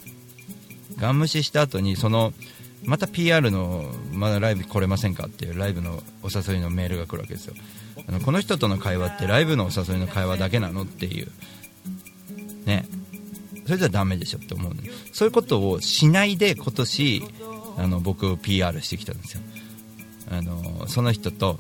[0.98, 2.32] ガン無視した後にその
[2.84, 7.54] また PR のまだライブ来れませんかっていうライブのお誘いのメールが来るわけですよ。
[8.08, 11.28] あのこの人との会話ってライブのお誘いの会話だけなのっていう。
[12.66, 12.86] ね。
[13.66, 17.22] それじゃダメでしょって思うのそういうことをしないで今年
[17.76, 19.42] あの僕を PR してきたんですよ。
[20.28, 21.58] あのその人と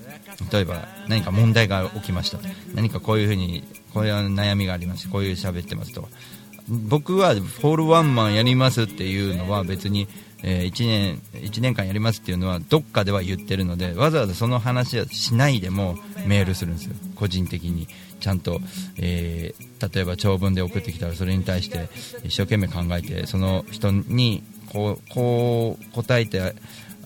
[0.52, 2.38] 例えば何か問題が起きました
[2.74, 6.08] 何かこういうふうにこういう悩みがありましてこういう喋ってますと。
[6.70, 10.08] 僕はフォールワンマンやりますっていうのは別に、
[10.42, 15.96] え1年1年間やりますっていうのはどっかでは言ってるのでわざわざその話はしないでも
[16.26, 16.94] メールするんですよ。
[17.14, 17.88] 個人的に。
[18.20, 18.60] ちゃんと、
[18.98, 21.88] えー例えば長文で送ってきたらそれに対して
[22.22, 26.54] 一生懸命考えてその人にこうこう答えて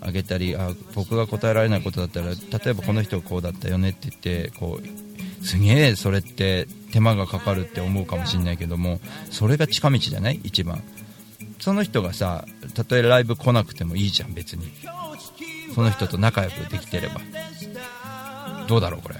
[0.00, 2.34] あげたりあ僕が答えられないことだったら例
[2.72, 9.00] えばこの人こうだったよねって言ってこうすげえそれって手間がかかるって思うかもしれないけども
[9.32, 10.40] それが近道じゃない？
[10.44, 10.80] 一番。
[11.58, 14.70] その人がさたとえライブ来なくてもいいじゃん別に。
[15.74, 17.20] その人と仲良くできてれば。
[18.68, 19.16] どうだろうこれ？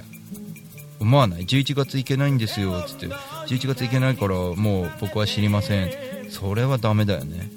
[1.00, 3.08] 思わない？11月行けないんですよつって。
[3.08, 5.90] 11月行けないからもう僕は知りません。
[6.30, 7.50] それはダメだよね。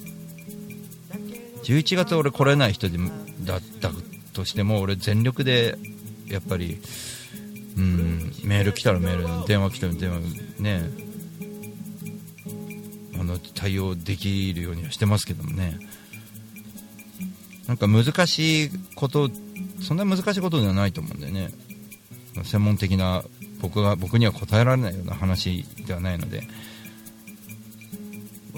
[1.64, 2.98] 11月俺来れない人で
[3.42, 3.92] だった
[4.34, 5.78] としても俺全力で
[6.28, 6.82] やっぱり
[7.78, 8.34] うん。
[8.44, 10.20] メール来たらメール電話来たら電話
[10.60, 10.82] ね。
[13.20, 15.80] あの対応できるようにはしてますけどもね。
[17.68, 19.30] なんか難しいこと
[19.82, 21.50] そんな難しいことではないと思うんだよね。
[22.44, 23.24] 専門的な
[23.62, 26.44] 僕が僕には答えられないような話ではないので。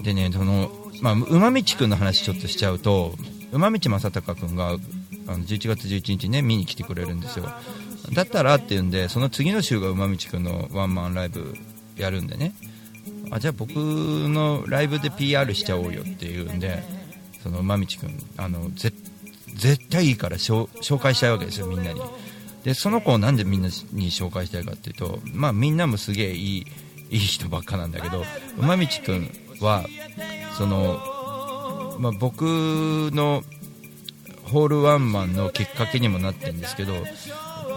[0.04, 3.16] でねそのまあ馬道くんの話ちょっとしちゃうと
[3.52, 7.50] 馬道正隆君があの11月11日ね見に来てくれるんですよ。
[8.14, 11.55] だったらっていうんでその次の週が馬道くんのワンマンライブ
[11.97, 12.53] やるんでね。
[13.32, 16.84] あじゃあ僕のライブで PR しちゃおうよっていうんで
[17.43, 18.91] その馬道くんあの絶
[19.89, 22.01] 対いいから紹紹介したいわけですよみんなに。
[22.64, 26.66] でその子をなんでみんなに紹介したいかっていうとまあみんなもすげえいい
[27.12, 28.24] いい人ばっかなんだけど
[28.57, 29.32] 馬道くん
[29.62, 29.86] は
[30.57, 32.41] その、まあ、僕
[33.14, 33.43] の
[34.43, 36.93] ホールワンマンのきっかけにもなってるんですけど、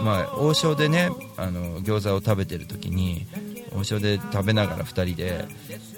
[0.02, 3.26] まあ、王将でねあの餃子を食べてる時に
[3.74, 5.46] 王将で食べながら2人で、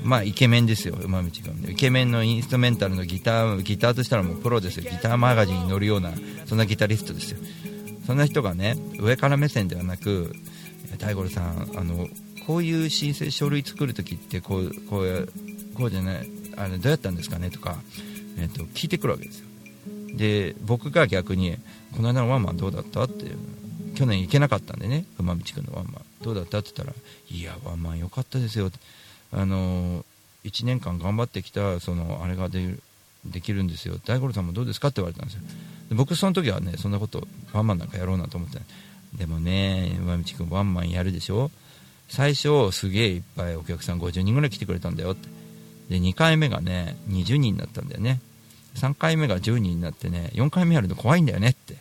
[0.03, 1.71] まあ、イケメンですよ馬道君。
[1.73, 4.89] イケメンのインストメンタルのギターギターとしたらもうプロですよ。
[4.89, 6.13] ギターマガジンに載るような
[6.47, 7.39] そんなギタリストですよ。
[8.07, 10.35] そんな人がね上から目線ではなく
[10.99, 12.07] 大五郎さんあの
[12.47, 15.29] こういう申請書類作るときってこうこう
[15.75, 17.51] こうじゃないあれどうやったんですかね？
[17.51, 17.77] とか、
[18.39, 19.47] えっと聞いてくるわけですよ。
[20.15, 21.57] で僕が逆に
[21.97, 23.05] この間のワンマンどうだった？
[23.05, 23.39] っていう。
[23.95, 26.05] 去年行けなかったんでね馬道君のワンマン。
[26.23, 26.59] どうだった？
[26.59, 26.97] って言ったら
[27.31, 28.71] いやワンマン良かったですよ
[29.33, 30.05] あの
[30.45, 32.83] 1年間頑張ってきたそのあれができる
[33.25, 33.97] できるんですよ。
[34.05, 34.89] 大五郎さんもどうですか？
[34.89, 35.43] って言われたんですよ。
[35.89, 38.59] で僕その時はねそんなことワンマンなんかやろうなと思って
[39.17, 41.51] でもね馬道君ワンマンやるでしょ？
[42.09, 45.29] 最初すげえいっぱいお客さん50人ぐらい来てくれたんだよって。
[45.89, 48.21] で2回目がね20人になったんだよね。
[48.75, 51.75] 3回目が10人になってね4回目やると怖いんだよねって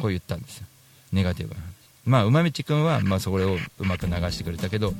[0.00, 0.66] こう言ったんですよ。
[1.12, 1.60] ネガティブな
[2.04, 4.94] まあ馬道君は、まあ、それをうまく流してくれたけど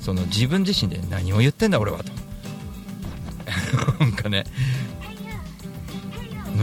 [0.00, 2.12] その自分自身で何を言ってんだ俺はと。
[4.00, 4.44] なんかね。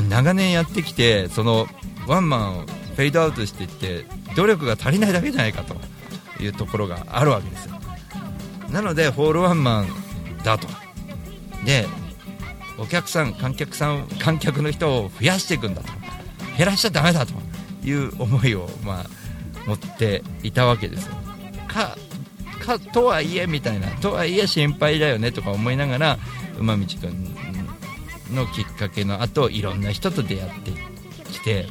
[0.09, 1.67] 長年やってきてその
[2.05, 5.75] ワンマンをフェードアウトしていって努力が足りないだけじゃないかと。
[6.43, 7.75] いうところがあるわけですよ。
[8.71, 9.87] なのでホールワンマン
[10.43, 10.67] だと。
[11.65, 11.85] で
[12.77, 15.89] お客さん観客さん観客の人を増やしていくんだと。
[16.57, 17.33] 減らしちゃだめだと。
[17.83, 19.05] いう思いを、まあ、
[19.67, 21.09] 持っていたわけです
[21.67, 21.97] か
[22.59, 26.17] かとはいえみたいなとはいえ心配だよねとか思いながら
[26.59, 27.35] 馬道君
[28.33, 30.71] のきっかけの後いろんな人と出会って
[31.31, 31.65] きて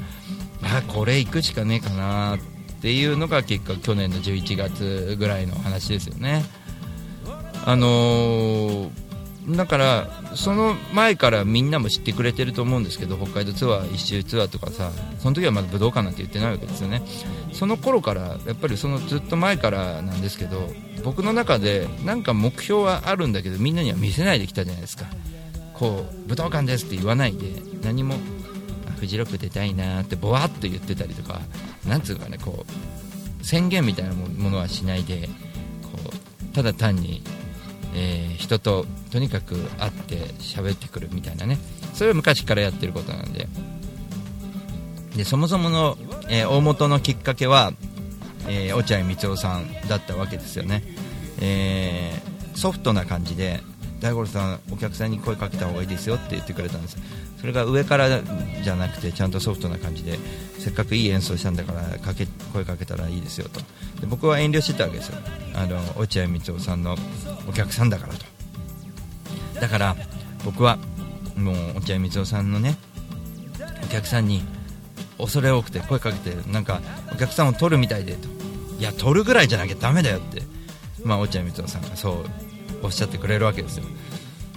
[0.62, 2.38] あこれ行くしかねえかなっ
[2.80, 6.44] ていうのが結果去年の11月ぐらいの話ですよね。
[7.64, 9.08] あのー
[9.56, 17.02] だからその前からみんなも知ってくれてると思うんですけど北海道ツアー一周ツアーとかさその時はまだ武道館なんて言ってないわけですよね。
[17.52, 20.70] その頃からやっぱりそのずっと前からなんですけど
[21.04, 25.06] 僕の中でなんか目標はあるんだけどみんなには見せないできたじゃないですか。
[25.74, 28.16] こう武道館ですって言わないで何も
[28.88, 31.40] あフジロック出たいなーってぼわっと言ってたりとか
[31.86, 35.28] なんつうかねこう宣言みたいなものはしないで
[35.82, 37.22] こうただ単に、
[38.00, 41.58] えー人ととにかく会って喋ってくるみたいなね。
[41.94, 43.48] それは昔からやってることなんで。
[45.16, 47.72] でそもそもの、えー大元のきっかけは、
[48.46, 50.84] えー落合光夫さんだったわけですよね、
[51.40, 53.60] えーソフトな感じで
[54.00, 56.96] 大五郎さんお客さんに声かけた方がいいですよって言ってくれたんです。
[57.40, 60.18] それが上からじゃなくてちゃんとソフトな感じで
[60.58, 63.60] せっかくいい演奏したんだからかけ声かけたらいいですよと。
[64.00, 65.18] で僕は遠慮してたわけですよ。
[65.54, 66.96] あの落合光雄さんの
[67.48, 68.26] お客さんだからと。
[69.60, 69.96] だから
[70.44, 70.78] 僕は
[71.36, 72.76] もう落合光雄さんのね
[73.84, 74.42] お客さんに
[75.18, 76.80] 恐れ多くて声かけてなんか
[77.12, 78.28] お客さんを取るみたいでと。
[78.78, 80.42] いや取るぐらいじゃなきゃダメだよって。
[81.04, 82.24] まあ落合光雄さんがそう
[82.82, 83.84] おっしゃってくれるわけですよ。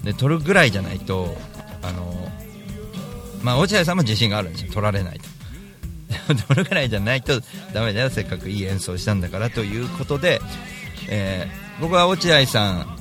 [0.03, 1.35] で取るぐらいじゃないと
[1.83, 2.31] あの
[3.43, 4.71] まあ落合さんも自信があるんですよ。
[4.73, 6.35] 取られないと。
[6.47, 7.41] 取るぐらいじゃないと
[7.73, 8.09] ダメだよ。
[8.09, 10.41] せっかくいい演奏したんだからということで、
[11.07, 12.97] えー僕は落合さん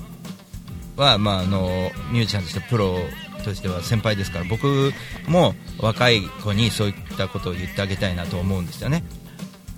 [0.97, 2.99] は、まあ、あのミュージシャンとしてプロ
[3.45, 4.93] としては先輩ですから僕
[5.27, 9.05] も若い子にそういったことを言ってあげたいなと思うんですよね。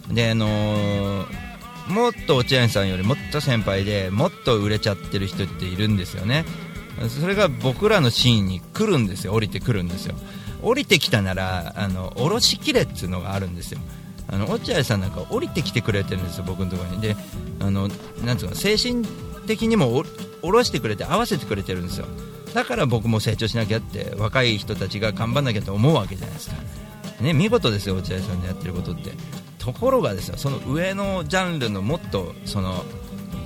[0.09, 1.53] であのー
[1.89, 6.45] もっと落合さんよりもっと先輩でもっと売れちゃってる人っているんですよね。
[7.09, 9.33] それが僕らのシーンに来るんですよ。
[9.33, 10.15] 降りてくるんですよ。
[10.63, 13.81] 降りてきたならあの降ろしきれっていうのがあるんですよ。
[14.29, 17.01] あの落合さんなんか降りてきてくれてるんですよ僕のところに。
[17.01, 17.17] で
[17.61, 17.89] あの
[18.25, 19.05] なんつうの精神
[19.47, 20.03] 的にも
[20.43, 22.07] 降ろしてくれて合わせてくれてるんですよ。
[22.55, 26.57] だから僕も成長しなきゃって若い人たちが頑張んなきゃと思うわけじゃないですか。
[27.21, 29.13] ね見事ですよ落合さんのやってることって。
[29.59, 32.85] ところがですよその上のジャンルのもっとその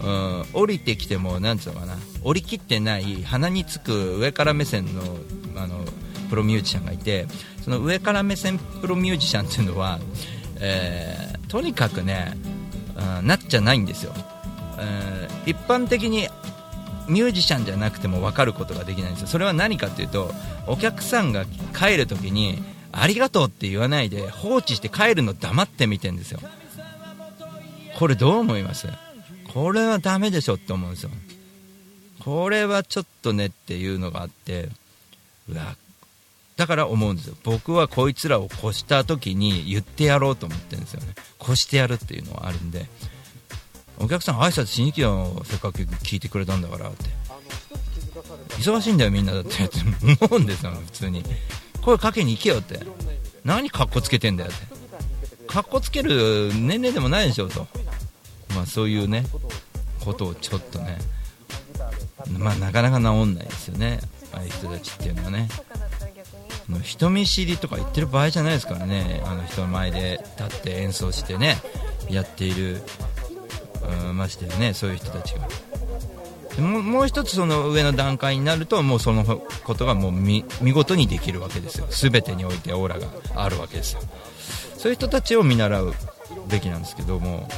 [0.02, 5.02] うん降りてきてもなんつうのかな降りきってない鼻につく上から目線の
[5.56, 5.84] あの
[6.28, 7.26] プロミュージシャンがいて
[7.62, 9.98] その上から目線プロミュージシャンっていうのは、
[10.60, 12.36] えーとにかくね、
[13.18, 14.12] うんなっちゃないんですよ、
[14.78, 16.28] えー一般的に
[17.08, 19.26] ミュージシャンじゃなくても分かることができないんですよ。
[19.28, 20.32] それは何かっていうと
[20.66, 22.60] お客さんが帰るときに
[22.90, 26.40] ありがとうって言わないで放置して帰るの黙って見てんですよ。
[27.96, 28.88] これどう思います？
[29.54, 31.10] これはダメでしょって思うんですよ。
[32.24, 34.68] これはちょっとねっていうのがあって
[35.48, 35.76] うわ
[36.56, 37.34] だから思うんですよ。
[37.44, 41.08] 僕はこいつらを越した時に言ってやろうと思ってるんですよね。
[41.42, 42.86] 越してやるっていうのはあるんで。
[43.98, 47.04] お客さん挨拶しに来よせっかく聞いてくれたんだからって。
[48.58, 49.50] 忙しいんだよみんなだって
[50.20, 51.22] 思うんですよ普通に。
[51.82, 52.80] 声かけに行けよって。
[53.44, 54.66] 何カッコつけてんだよって。
[55.46, 57.66] カッコつける年齢でもないでしょと。
[58.54, 59.26] まあそういうね
[60.00, 60.98] ことをちょっとね。
[62.38, 64.00] まあなかなか治んないですよね
[64.32, 65.48] ああいう人たちっていうのはね。
[66.68, 69.22] もう人見知りとか言ってる場合じゃないですからね。
[69.24, 71.56] あの人の前で立って演奏してね
[72.10, 72.82] やっている、
[74.08, 75.48] うん、ましてねそういう人たちが。
[76.60, 81.86] もうもう一つその上の段階になるともうそのことがもう見見事にできるわけですよ。
[81.90, 84.00] 全てにおいてオーラがあるわけですよ。
[84.78, 85.94] そういう人たちを見習う
[86.48, 87.48] べきなんですけども。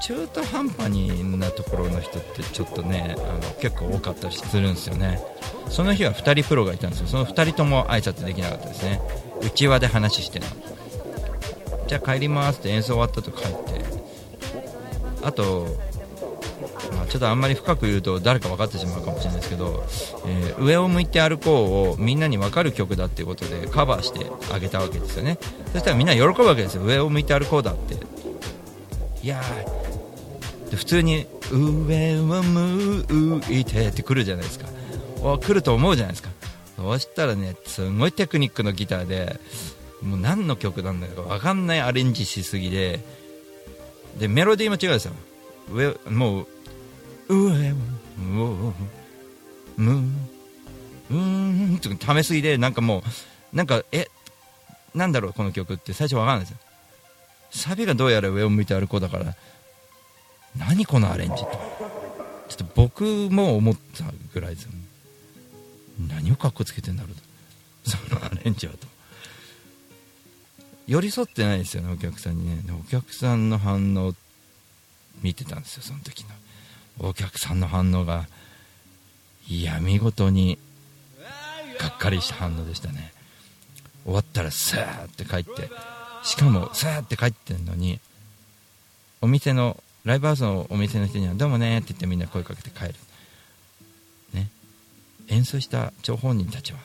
[0.00, 5.20] 中途半端になところの人ってちょっとねあの結構多かったりするんですよね。
[5.68, 7.06] その日は2人プロがいたんですよ。
[7.06, 9.00] その2人とも挨拶できなかったですね。
[9.42, 10.46] 内輪で話してる
[11.86, 13.84] じゃあ帰りますって演奏終わったと帰って。
[15.22, 15.66] あと、
[16.92, 19.84] まあ、ちょっとあんまり深く言うと誰か分かってしまうかもしれないですけど
[20.26, 25.38] 「えー上を向いて歩こう」をみんなに分かる曲だっていうことでカバーしてあげたわけですよね。
[25.72, 26.82] そしたらみんな喜ぶわけですよ。
[26.82, 27.96] 上を向いて歩こうだって。
[29.22, 29.42] いや
[30.70, 34.66] で普通に「上を向いて」って来るじゃないですか。
[35.20, 36.30] お来ると思うじゃないですか。
[36.76, 39.40] そしたらねすごいテクニックのギターで
[40.02, 43.00] もう何の曲なんだか分かんないアレンジしすぎで
[44.18, 45.12] でメロディーも違うんですよ。
[45.72, 46.46] 上もう
[47.28, 47.74] 上を
[49.76, 50.12] む
[51.10, 53.02] うーんってためすぎでなんかも
[53.52, 54.08] うなんかえ
[54.94, 56.58] なんだろうこの曲って最初分かんないですよ。
[57.50, 59.34] サビがどうやら上を向いて歩こうだから
[60.58, 61.50] 何このアレンジと。
[62.48, 64.70] ちょっと僕も思ったぐらいですよ。
[66.08, 67.96] 何をかっこつけてんだろうと。
[67.96, 68.86] そのアレンジはと。
[70.86, 72.62] 寄り添ってないですよねお客さんにね。
[72.72, 74.14] お客さんの反応
[75.22, 76.24] 見てたんですよその時
[76.98, 77.08] の。
[77.08, 78.26] お客さんの反応が
[79.46, 80.58] いや見事に
[81.78, 83.12] がっかりした反応でしたね。
[84.04, 85.70] 終わったらさーって帰って。
[86.22, 88.00] しかもさーって帰ってんのに
[89.20, 92.94] お店のライブハウスのお店の人には「どうもね」って言ってみんな声かけて帰る。
[94.32, 94.48] ね。
[95.26, 96.78] 演奏した張本人たちは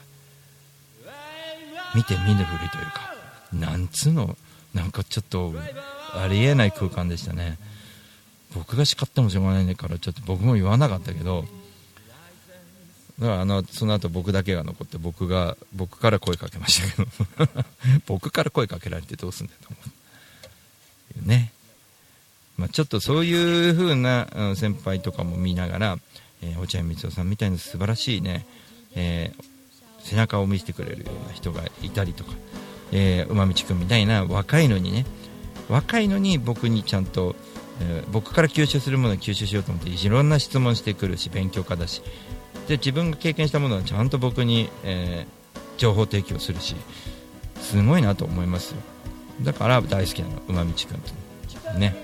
[1.95, 3.15] 見て見ぬふりというか
[3.53, 4.38] なんつうの
[4.74, 5.53] なんかちょっと
[6.13, 7.57] ありえない空間でしたね。
[8.53, 11.45] 僕が叱ってもしょうがないからちょっと僕も言わなかったけど
[13.19, 17.63] だからあのその後僕だけが残って僕が僕から声かけましたけど
[18.05, 19.78] 僕から声かけられてどうすんだよと思
[21.26, 21.53] うね。
[22.64, 25.97] まあ、ちょっとそういう風なうん先輩とかも見ながら、
[26.41, 28.45] えー落合光雄さんみたいな素晴らしいね、
[28.95, 29.43] えー
[29.99, 32.32] 背中を見せてくれるような人がいたりとか、
[32.91, 35.05] えー、馬道君みたいな若いのにね
[35.70, 37.36] 若いのに僕にちゃんと、
[37.82, 42.01] えー僕から吸収するものを吸収しようと思っていろんな質問してくるし勉強家だし
[42.70, 45.43] で自分が経験したものはちゃんと僕に、えー
[45.76, 46.76] 情報提供するし
[47.59, 48.78] すごいなと思いますよ。
[49.41, 51.95] だから大好きなの馬道君とね。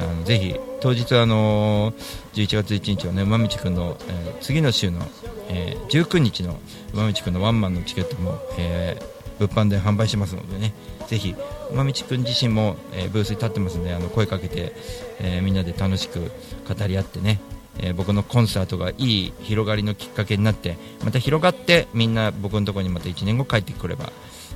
[0.00, 1.94] あのぜひ当日あのー
[2.34, 5.00] 11月1日はね馬道君の、えー次の週の、
[5.48, 6.58] えー19日の
[6.94, 10.74] 馬道君のワンマンのチケットも、えー物販で販売しますのでね
[11.06, 11.32] ぜひ
[11.70, 14.72] 馬道君自身も、えーブースに立ってますのであの声かけて、
[15.20, 16.20] えーみんなで楽しく
[16.68, 17.40] 語り合ってね
[17.80, 24.12] えー僕のコンサートがいい広がりのきっかけになってまた広がってみんな僕のところにまた1年後帰ってくれば、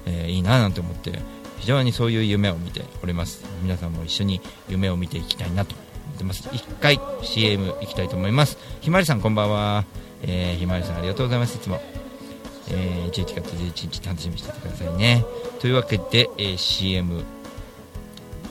[0.06, 1.20] えーいいななんて思って
[1.62, 3.44] 非常にそういう夢を見ております。
[3.62, 6.48] 皆さんも一緒に夢を見ていきたいなと思ってます。
[6.52, 8.58] 一回 CM 行きたいと思います。
[8.80, 9.84] ひまりさんこんばんは、
[10.22, 11.54] えーひまりさんありがとうございます。
[11.54, 11.80] いつも、
[12.68, 15.24] えー11月11日楽しみにしててくださいね。
[15.60, 17.22] というわけで、えー CM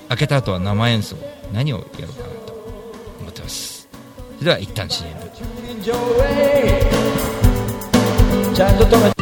[0.07, 1.17] 開けた後は生演奏。
[1.51, 2.53] 何をやろうかなと
[3.19, 3.89] 思ってます。
[4.39, 5.19] それでは一旦 CM
[8.53, 9.20] ちゃんと止め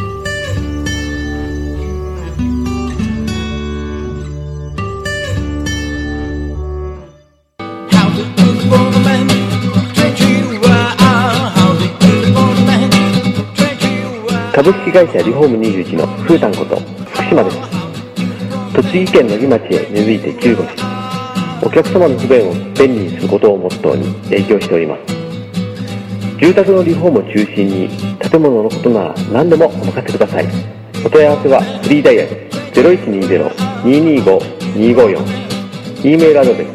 [14.62, 17.56] 株式会社リフォーム21のふーたんこと福島です。
[18.74, 20.70] 栃木県野木町へ根付いて15年
[21.64, 25.04] お客様の不便を便利にすることをモットーに営業しております。
[26.38, 27.88] 住宅のリフォームを中心に
[28.18, 30.48] 建物のことなら何でもお任せください。
[31.06, 32.50] お問い合わせはフリーダイヤル
[33.84, 36.68] 0120-225-254 E メールアドレス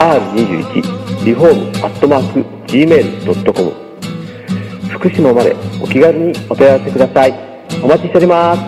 [0.00, 3.83] r21 リフォームアットマーク gmail.com
[5.04, 7.34] 福島までお気軽にお問い合わせください。
[7.82, 8.60] お待ちしております。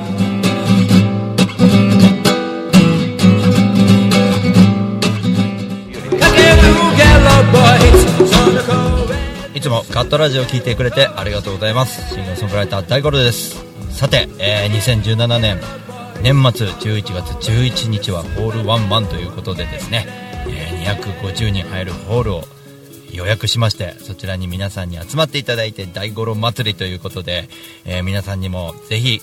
[9.55, 12.15] いつもカットラジオを聞いてくれてありがとうございます。
[12.15, 13.65] シンガーソングライター大五郎です。
[13.89, 15.59] さて、えー2017年
[16.23, 20.05] 年末11月11日はホールワンマンということでですね、
[20.49, 22.45] えー250人入るホールを
[23.13, 27.49] 予約しましてそちらに皆さんに集まっていただいて大五郎祭りということで、
[27.85, 29.21] えー皆さんにもぜひ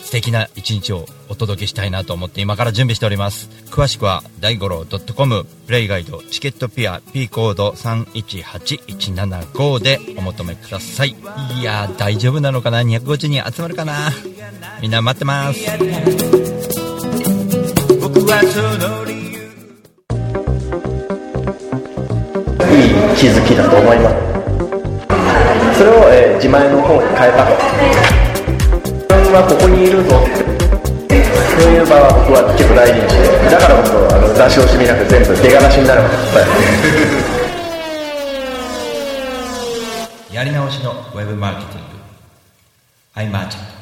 [0.00, 3.48] 素敵な一日をお届けしたいなと思って今から準備しております。
[3.70, 11.16] 詳しくは大五郎 .com プレイガイドチケットピア P コード318175でお求めください。
[11.60, 14.12] いやー大丈夫なのかな？250人集まるかな？
[14.80, 15.58] みんな待ってます。
[23.16, 24.16] 気づきだと思います。
[25.78, 27.52] それを、えー自前の方に変えたと。
[28.84, 30.16] 自分はここにいるぞ。
[30.20, 30.22] っ
[31.08, 31.32] てそ
[31.68, 36.02] ういう場は僕は結構大事にしてだからこそあの出し惜しみなく全部出がらしになる。
[36.02, 36.08] こ
[40.28, 41.86] とやり直しのウェブマーケティング。
[43.14, 43.75] アイマーチャント。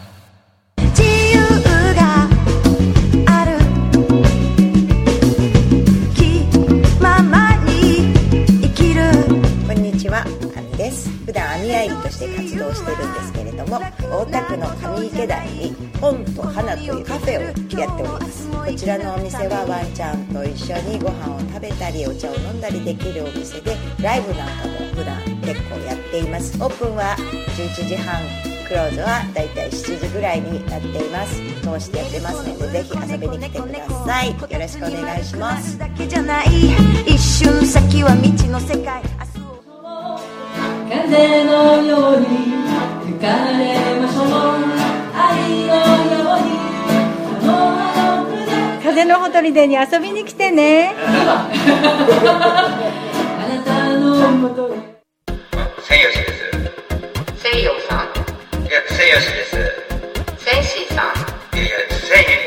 [11.25, 17.55] 普段網愛理として活動してるんですけれども、大田区の上池台に本と花というカフェをやっ
[17.97, 18.51] ております。
[18.51, 26.63] こちらのお店はワンちゃんと一緒にご飯を食べたりお茶を飲んだりできるお店で、ライブなんかも普段結構やっています。
[26.63, 27.17] オープンは
[27.57, 28.55] 11時半。
[28.65, 35.79] クローズはだいたい7時ぐらいになっています通してやってますのでぜひ遊びに来てくださいよろしくお願いします
[41.05, 42.27] 風のように
[43.05, 43.27] 吹か
[43.59, 44.27] れましょう。
[45.15, 46.47] 愛のように。
[47.41, 50.95] このあの風のほとりでに遊びに来てね。
[50.97, 51.49] あ
[53.49, 54.69] なたのもと。
[54.69, 54.77] に
[55.83, 56.33] せいよしです。
[57.43, 57.99] 西洋さん。
[58.63, 59.55] いや、せいよしです。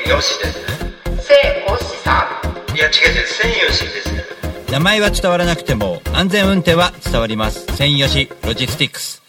[0.08, 0.60] 吉です。
[1.22, 1.38] せい
[1.70, 2.26] おしさ
[2.74, 4.27] いや違う違う千吉です
[4.72, 7.66] 名前は伝わらなくても安全運転は伝わります。
[7.78, 9.24] 専用しロジスティックス。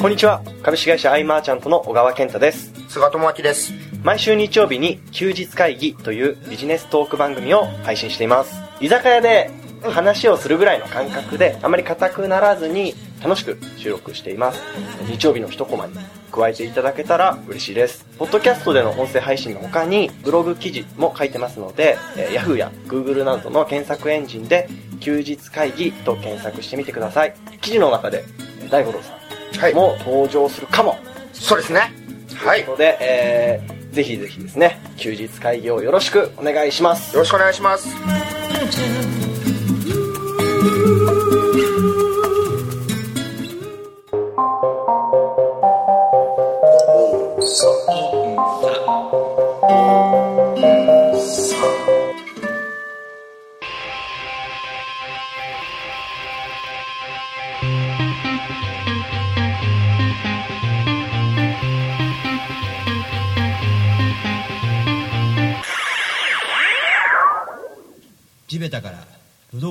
[0.00, 0.42] こんにちは。
[0.62, 2.72] 株式会社アイマーチャントの小川健太です。
[2.88, 3.72] 菅智明です。
[4.02, 8.60] 毎週日曜日に休日会議というビジネストーク番組を配信しています。
[8.80, 14.60] 居酒屋で話をするぐらいの感覚であまり硬くならずに楽しく収録しています。
[15.06, 15.94] 日曜日の一コマに
[16.30, 18.06] 加えていただけたら嬉しいです。
[18.18, 24.68] ポッドキャストでの音声配信の他にブログ記事も書いてますので、えー Yahoo や Google などの検索エンジンで
[25.00, 27.34] 休日会議と検索してみてください。
[27.60, 28.24] 記事の中で
[28.60, 29.14] えー大五郎さ
[29.70, 30.98] んも登場するかも、
[31.32, 31.92] そうですね。
[32.36, 32.58] はい。
[32.58, 37.14] ということで、えーぜひぜひですね休日会議をよろしくお願いします。
[37.14, 37.88] よろしくお願いします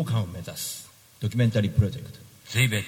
[0.07, 0.89] 館を目指す
[1.19, 2.17] ドキュメンタリープロジェクト。
[2.47, 2.85] 地べた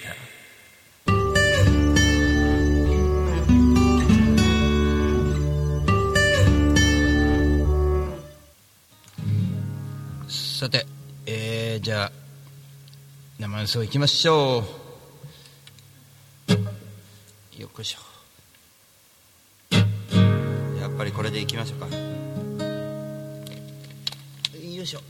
[10.28, 10.86] さて、
[11.26, 12.12] えー、じゃあ
[13.38, 14.64] 生演奏いきましょ
[16.48, 16.50] う。
[17.60, 17.98] よっこいしょ。
[20.80, 21.86] やっぱりこれでいきましょうか。
[24.56, 25.00] よいしょ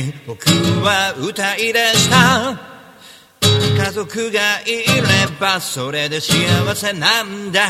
[0.00, 0.44] に僕
[0.82, 2.58] は歌い出した。
[3.40, 5.02] 家族がいれ
[5.38, 6.34] ばそれで幸
[6.74, 7.68] せなんだ。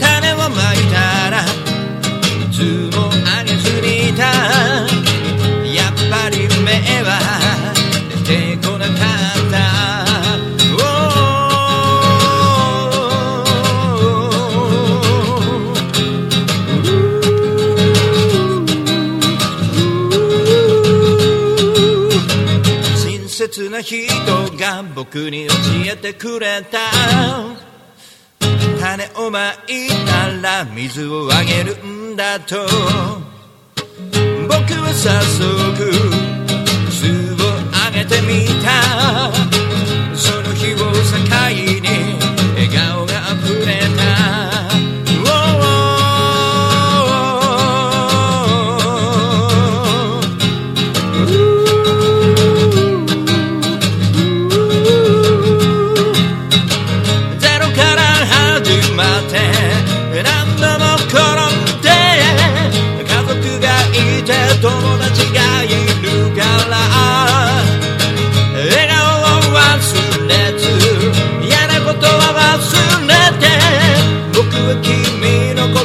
[0.00, 1.46] 種をまいたらい
[2.52, 4.24] つもあげすぎた。
[5.72, 6.72] やっぱり目
[7.02, 7.20] は
[8.24, 8.96] 出てこなかっ
[9.36, 9.41] た。
[23.48, 24.06] 切な人
[24.56, 25.54] が僕に教
[25.92, 26.78] えてくれた。
[28.78, 32.64] 種をまいたら水をあげるんだと。
[34.46, 35.90] 僕は早速
[36.88, 37.36] 水を
[37.72, 39.32] あげてみた。
[40.14, 40.84] その日を境
[41.50, 41.71] に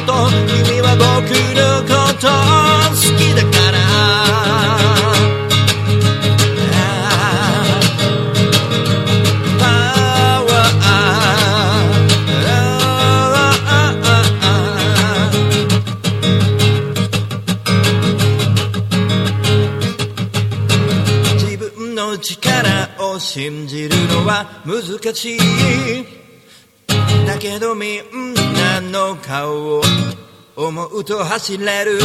[0.08, 0.14] と。
[0.48, 1.04] 君は僕
[1.52, 3.78] のこと好きだから。
[9.60, 9.62] パ
[10.48, 10.50] ワ
[21.34, 25.38] 自分の力を信じるのは難しい
[27.26, 28.47] だけどみんな
[28.80, 29.82] の顔を
[30.56, 31.98] 思うと走れる？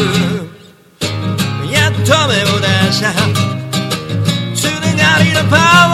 [1.71, 3.11] やっと目を出した
[4.55, 5.93] つながりのパワ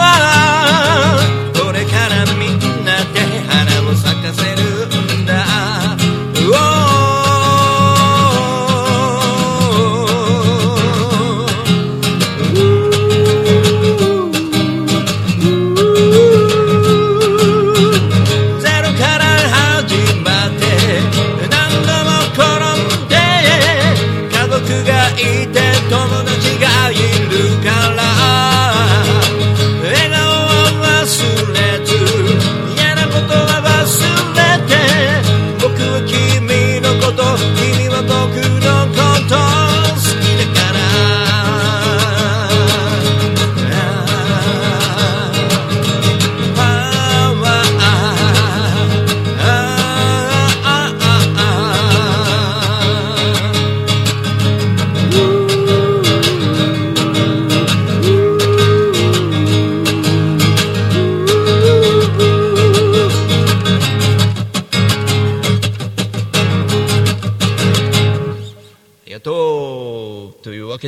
[1.18, 1.64] ー。
[1.64, 4.79] これからみんなで花を咲かせる。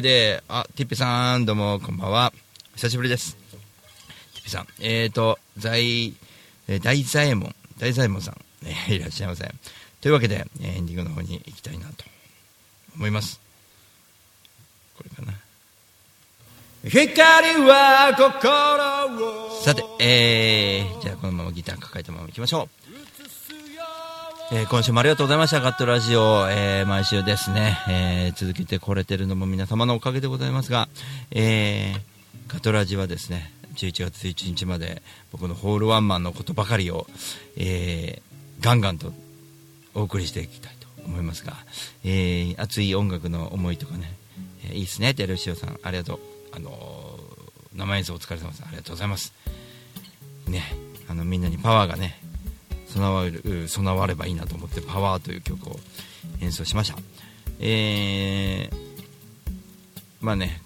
[0.03, 2.33] で、あ、ティッピさん、どうも、こんばんは。
[2.75, 3.37] 久しぶりです。
[3.37, 6.13] ティッピさん、えーと、在、
[6.67, 8.37] えー大左衛門、大左衛門さん、
[8.67, 9.49] え ーいらっしゃいませ。
[10.01, 12.05] というわけで、えエンディングの方に行きたいなと
[12.97, 13.39] 思います。
[14.97, 15.39] これかな。
[16.85, 23.12] 光は心をさて、えー、じゃあこのままギター抱えたまま行きましょう。
[24.53, 25.61] えー今週もありがとうございました。
[25.61, 30.89] ガットラジオ、えー毎週ですね、えー続けてこれてるのも皆様のおかげでございますが、
[31.31, 37.07] えーガトラジはですね、11月1日まで僕のホールワンマンのことばかりを、
[37.57, 38.33] えー
[38.65, 39.13] ガンガンと
[39.95, 41.55] お送りしていきたいと思いますが、
[42.05, 44.13] えー熱い音楽の思いとかね、
[44.67, 46.21] えーいいですね、テレシオさん、ありがとう。
[46.53, 47.33] あのー
[47.75, 48.63] 生演奏お疲れ様です。
[48.67, 49.33] ありがとうございます。
[50.47, 50.63] ね、
[51.09, 52.21] あのみんなにパワーがね、
[52.93, 55.81] 備わる備わればいいなと思って「パワーという曲を
[56.41, 56.99] 演奏しました。
[57.61, 58.77] えー、
[60.21, 60.61] まあね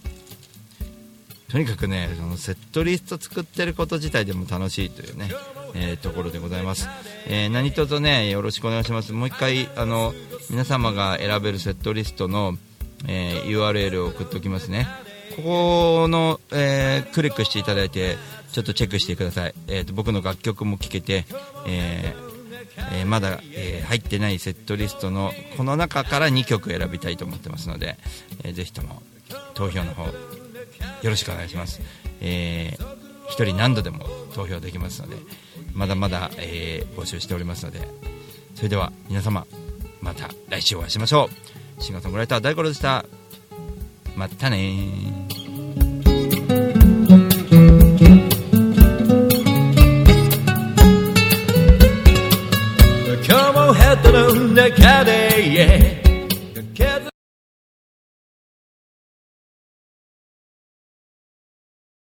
[1.49, 5.31] とにかくねそのセットリスト作ってること自体でも楽しいというね、
[5.75, 6.89] えーところでございます、
[7.27, 9.13] えー何卒ねよろしくお願いします。
[9.13, 10.15] もう一回あの
[10.51, 12.59] 皆様が選べるセットリストの、
[13.07, 14.89] えー URL を送っておきますね。
[15.37, 18.17] ここの、えークリックしていただいて
[18.57, 21.27] ちょっとチェックしてください、えーと僕の楽曲も聴けて、
[21.67, 27.99] えーえーまだ、えー入ってないセットリストのこの中から2曲選びたいと思ってますので、
[28.45, 29.03] えーぜひとも
[29.53, 30.13] 投票の方よ
[31.03, 31.83] ろしくお願いします、
[32.23, 32.79] え
[33.29, 35.17] 1人何度でも投票できますので
[35.75, 37.87] まだまだ、えー募集しておりますので
[38.55, 39.47] それでは皆様
[40.01, 41.29] また来週お会いしましょ
[41.79, 41.83] う。
[41.83, 43.05] シンガーソングライター大五郎でした。
[44.17, 45.46] またね
[54.17, 56.06] の中で、yeah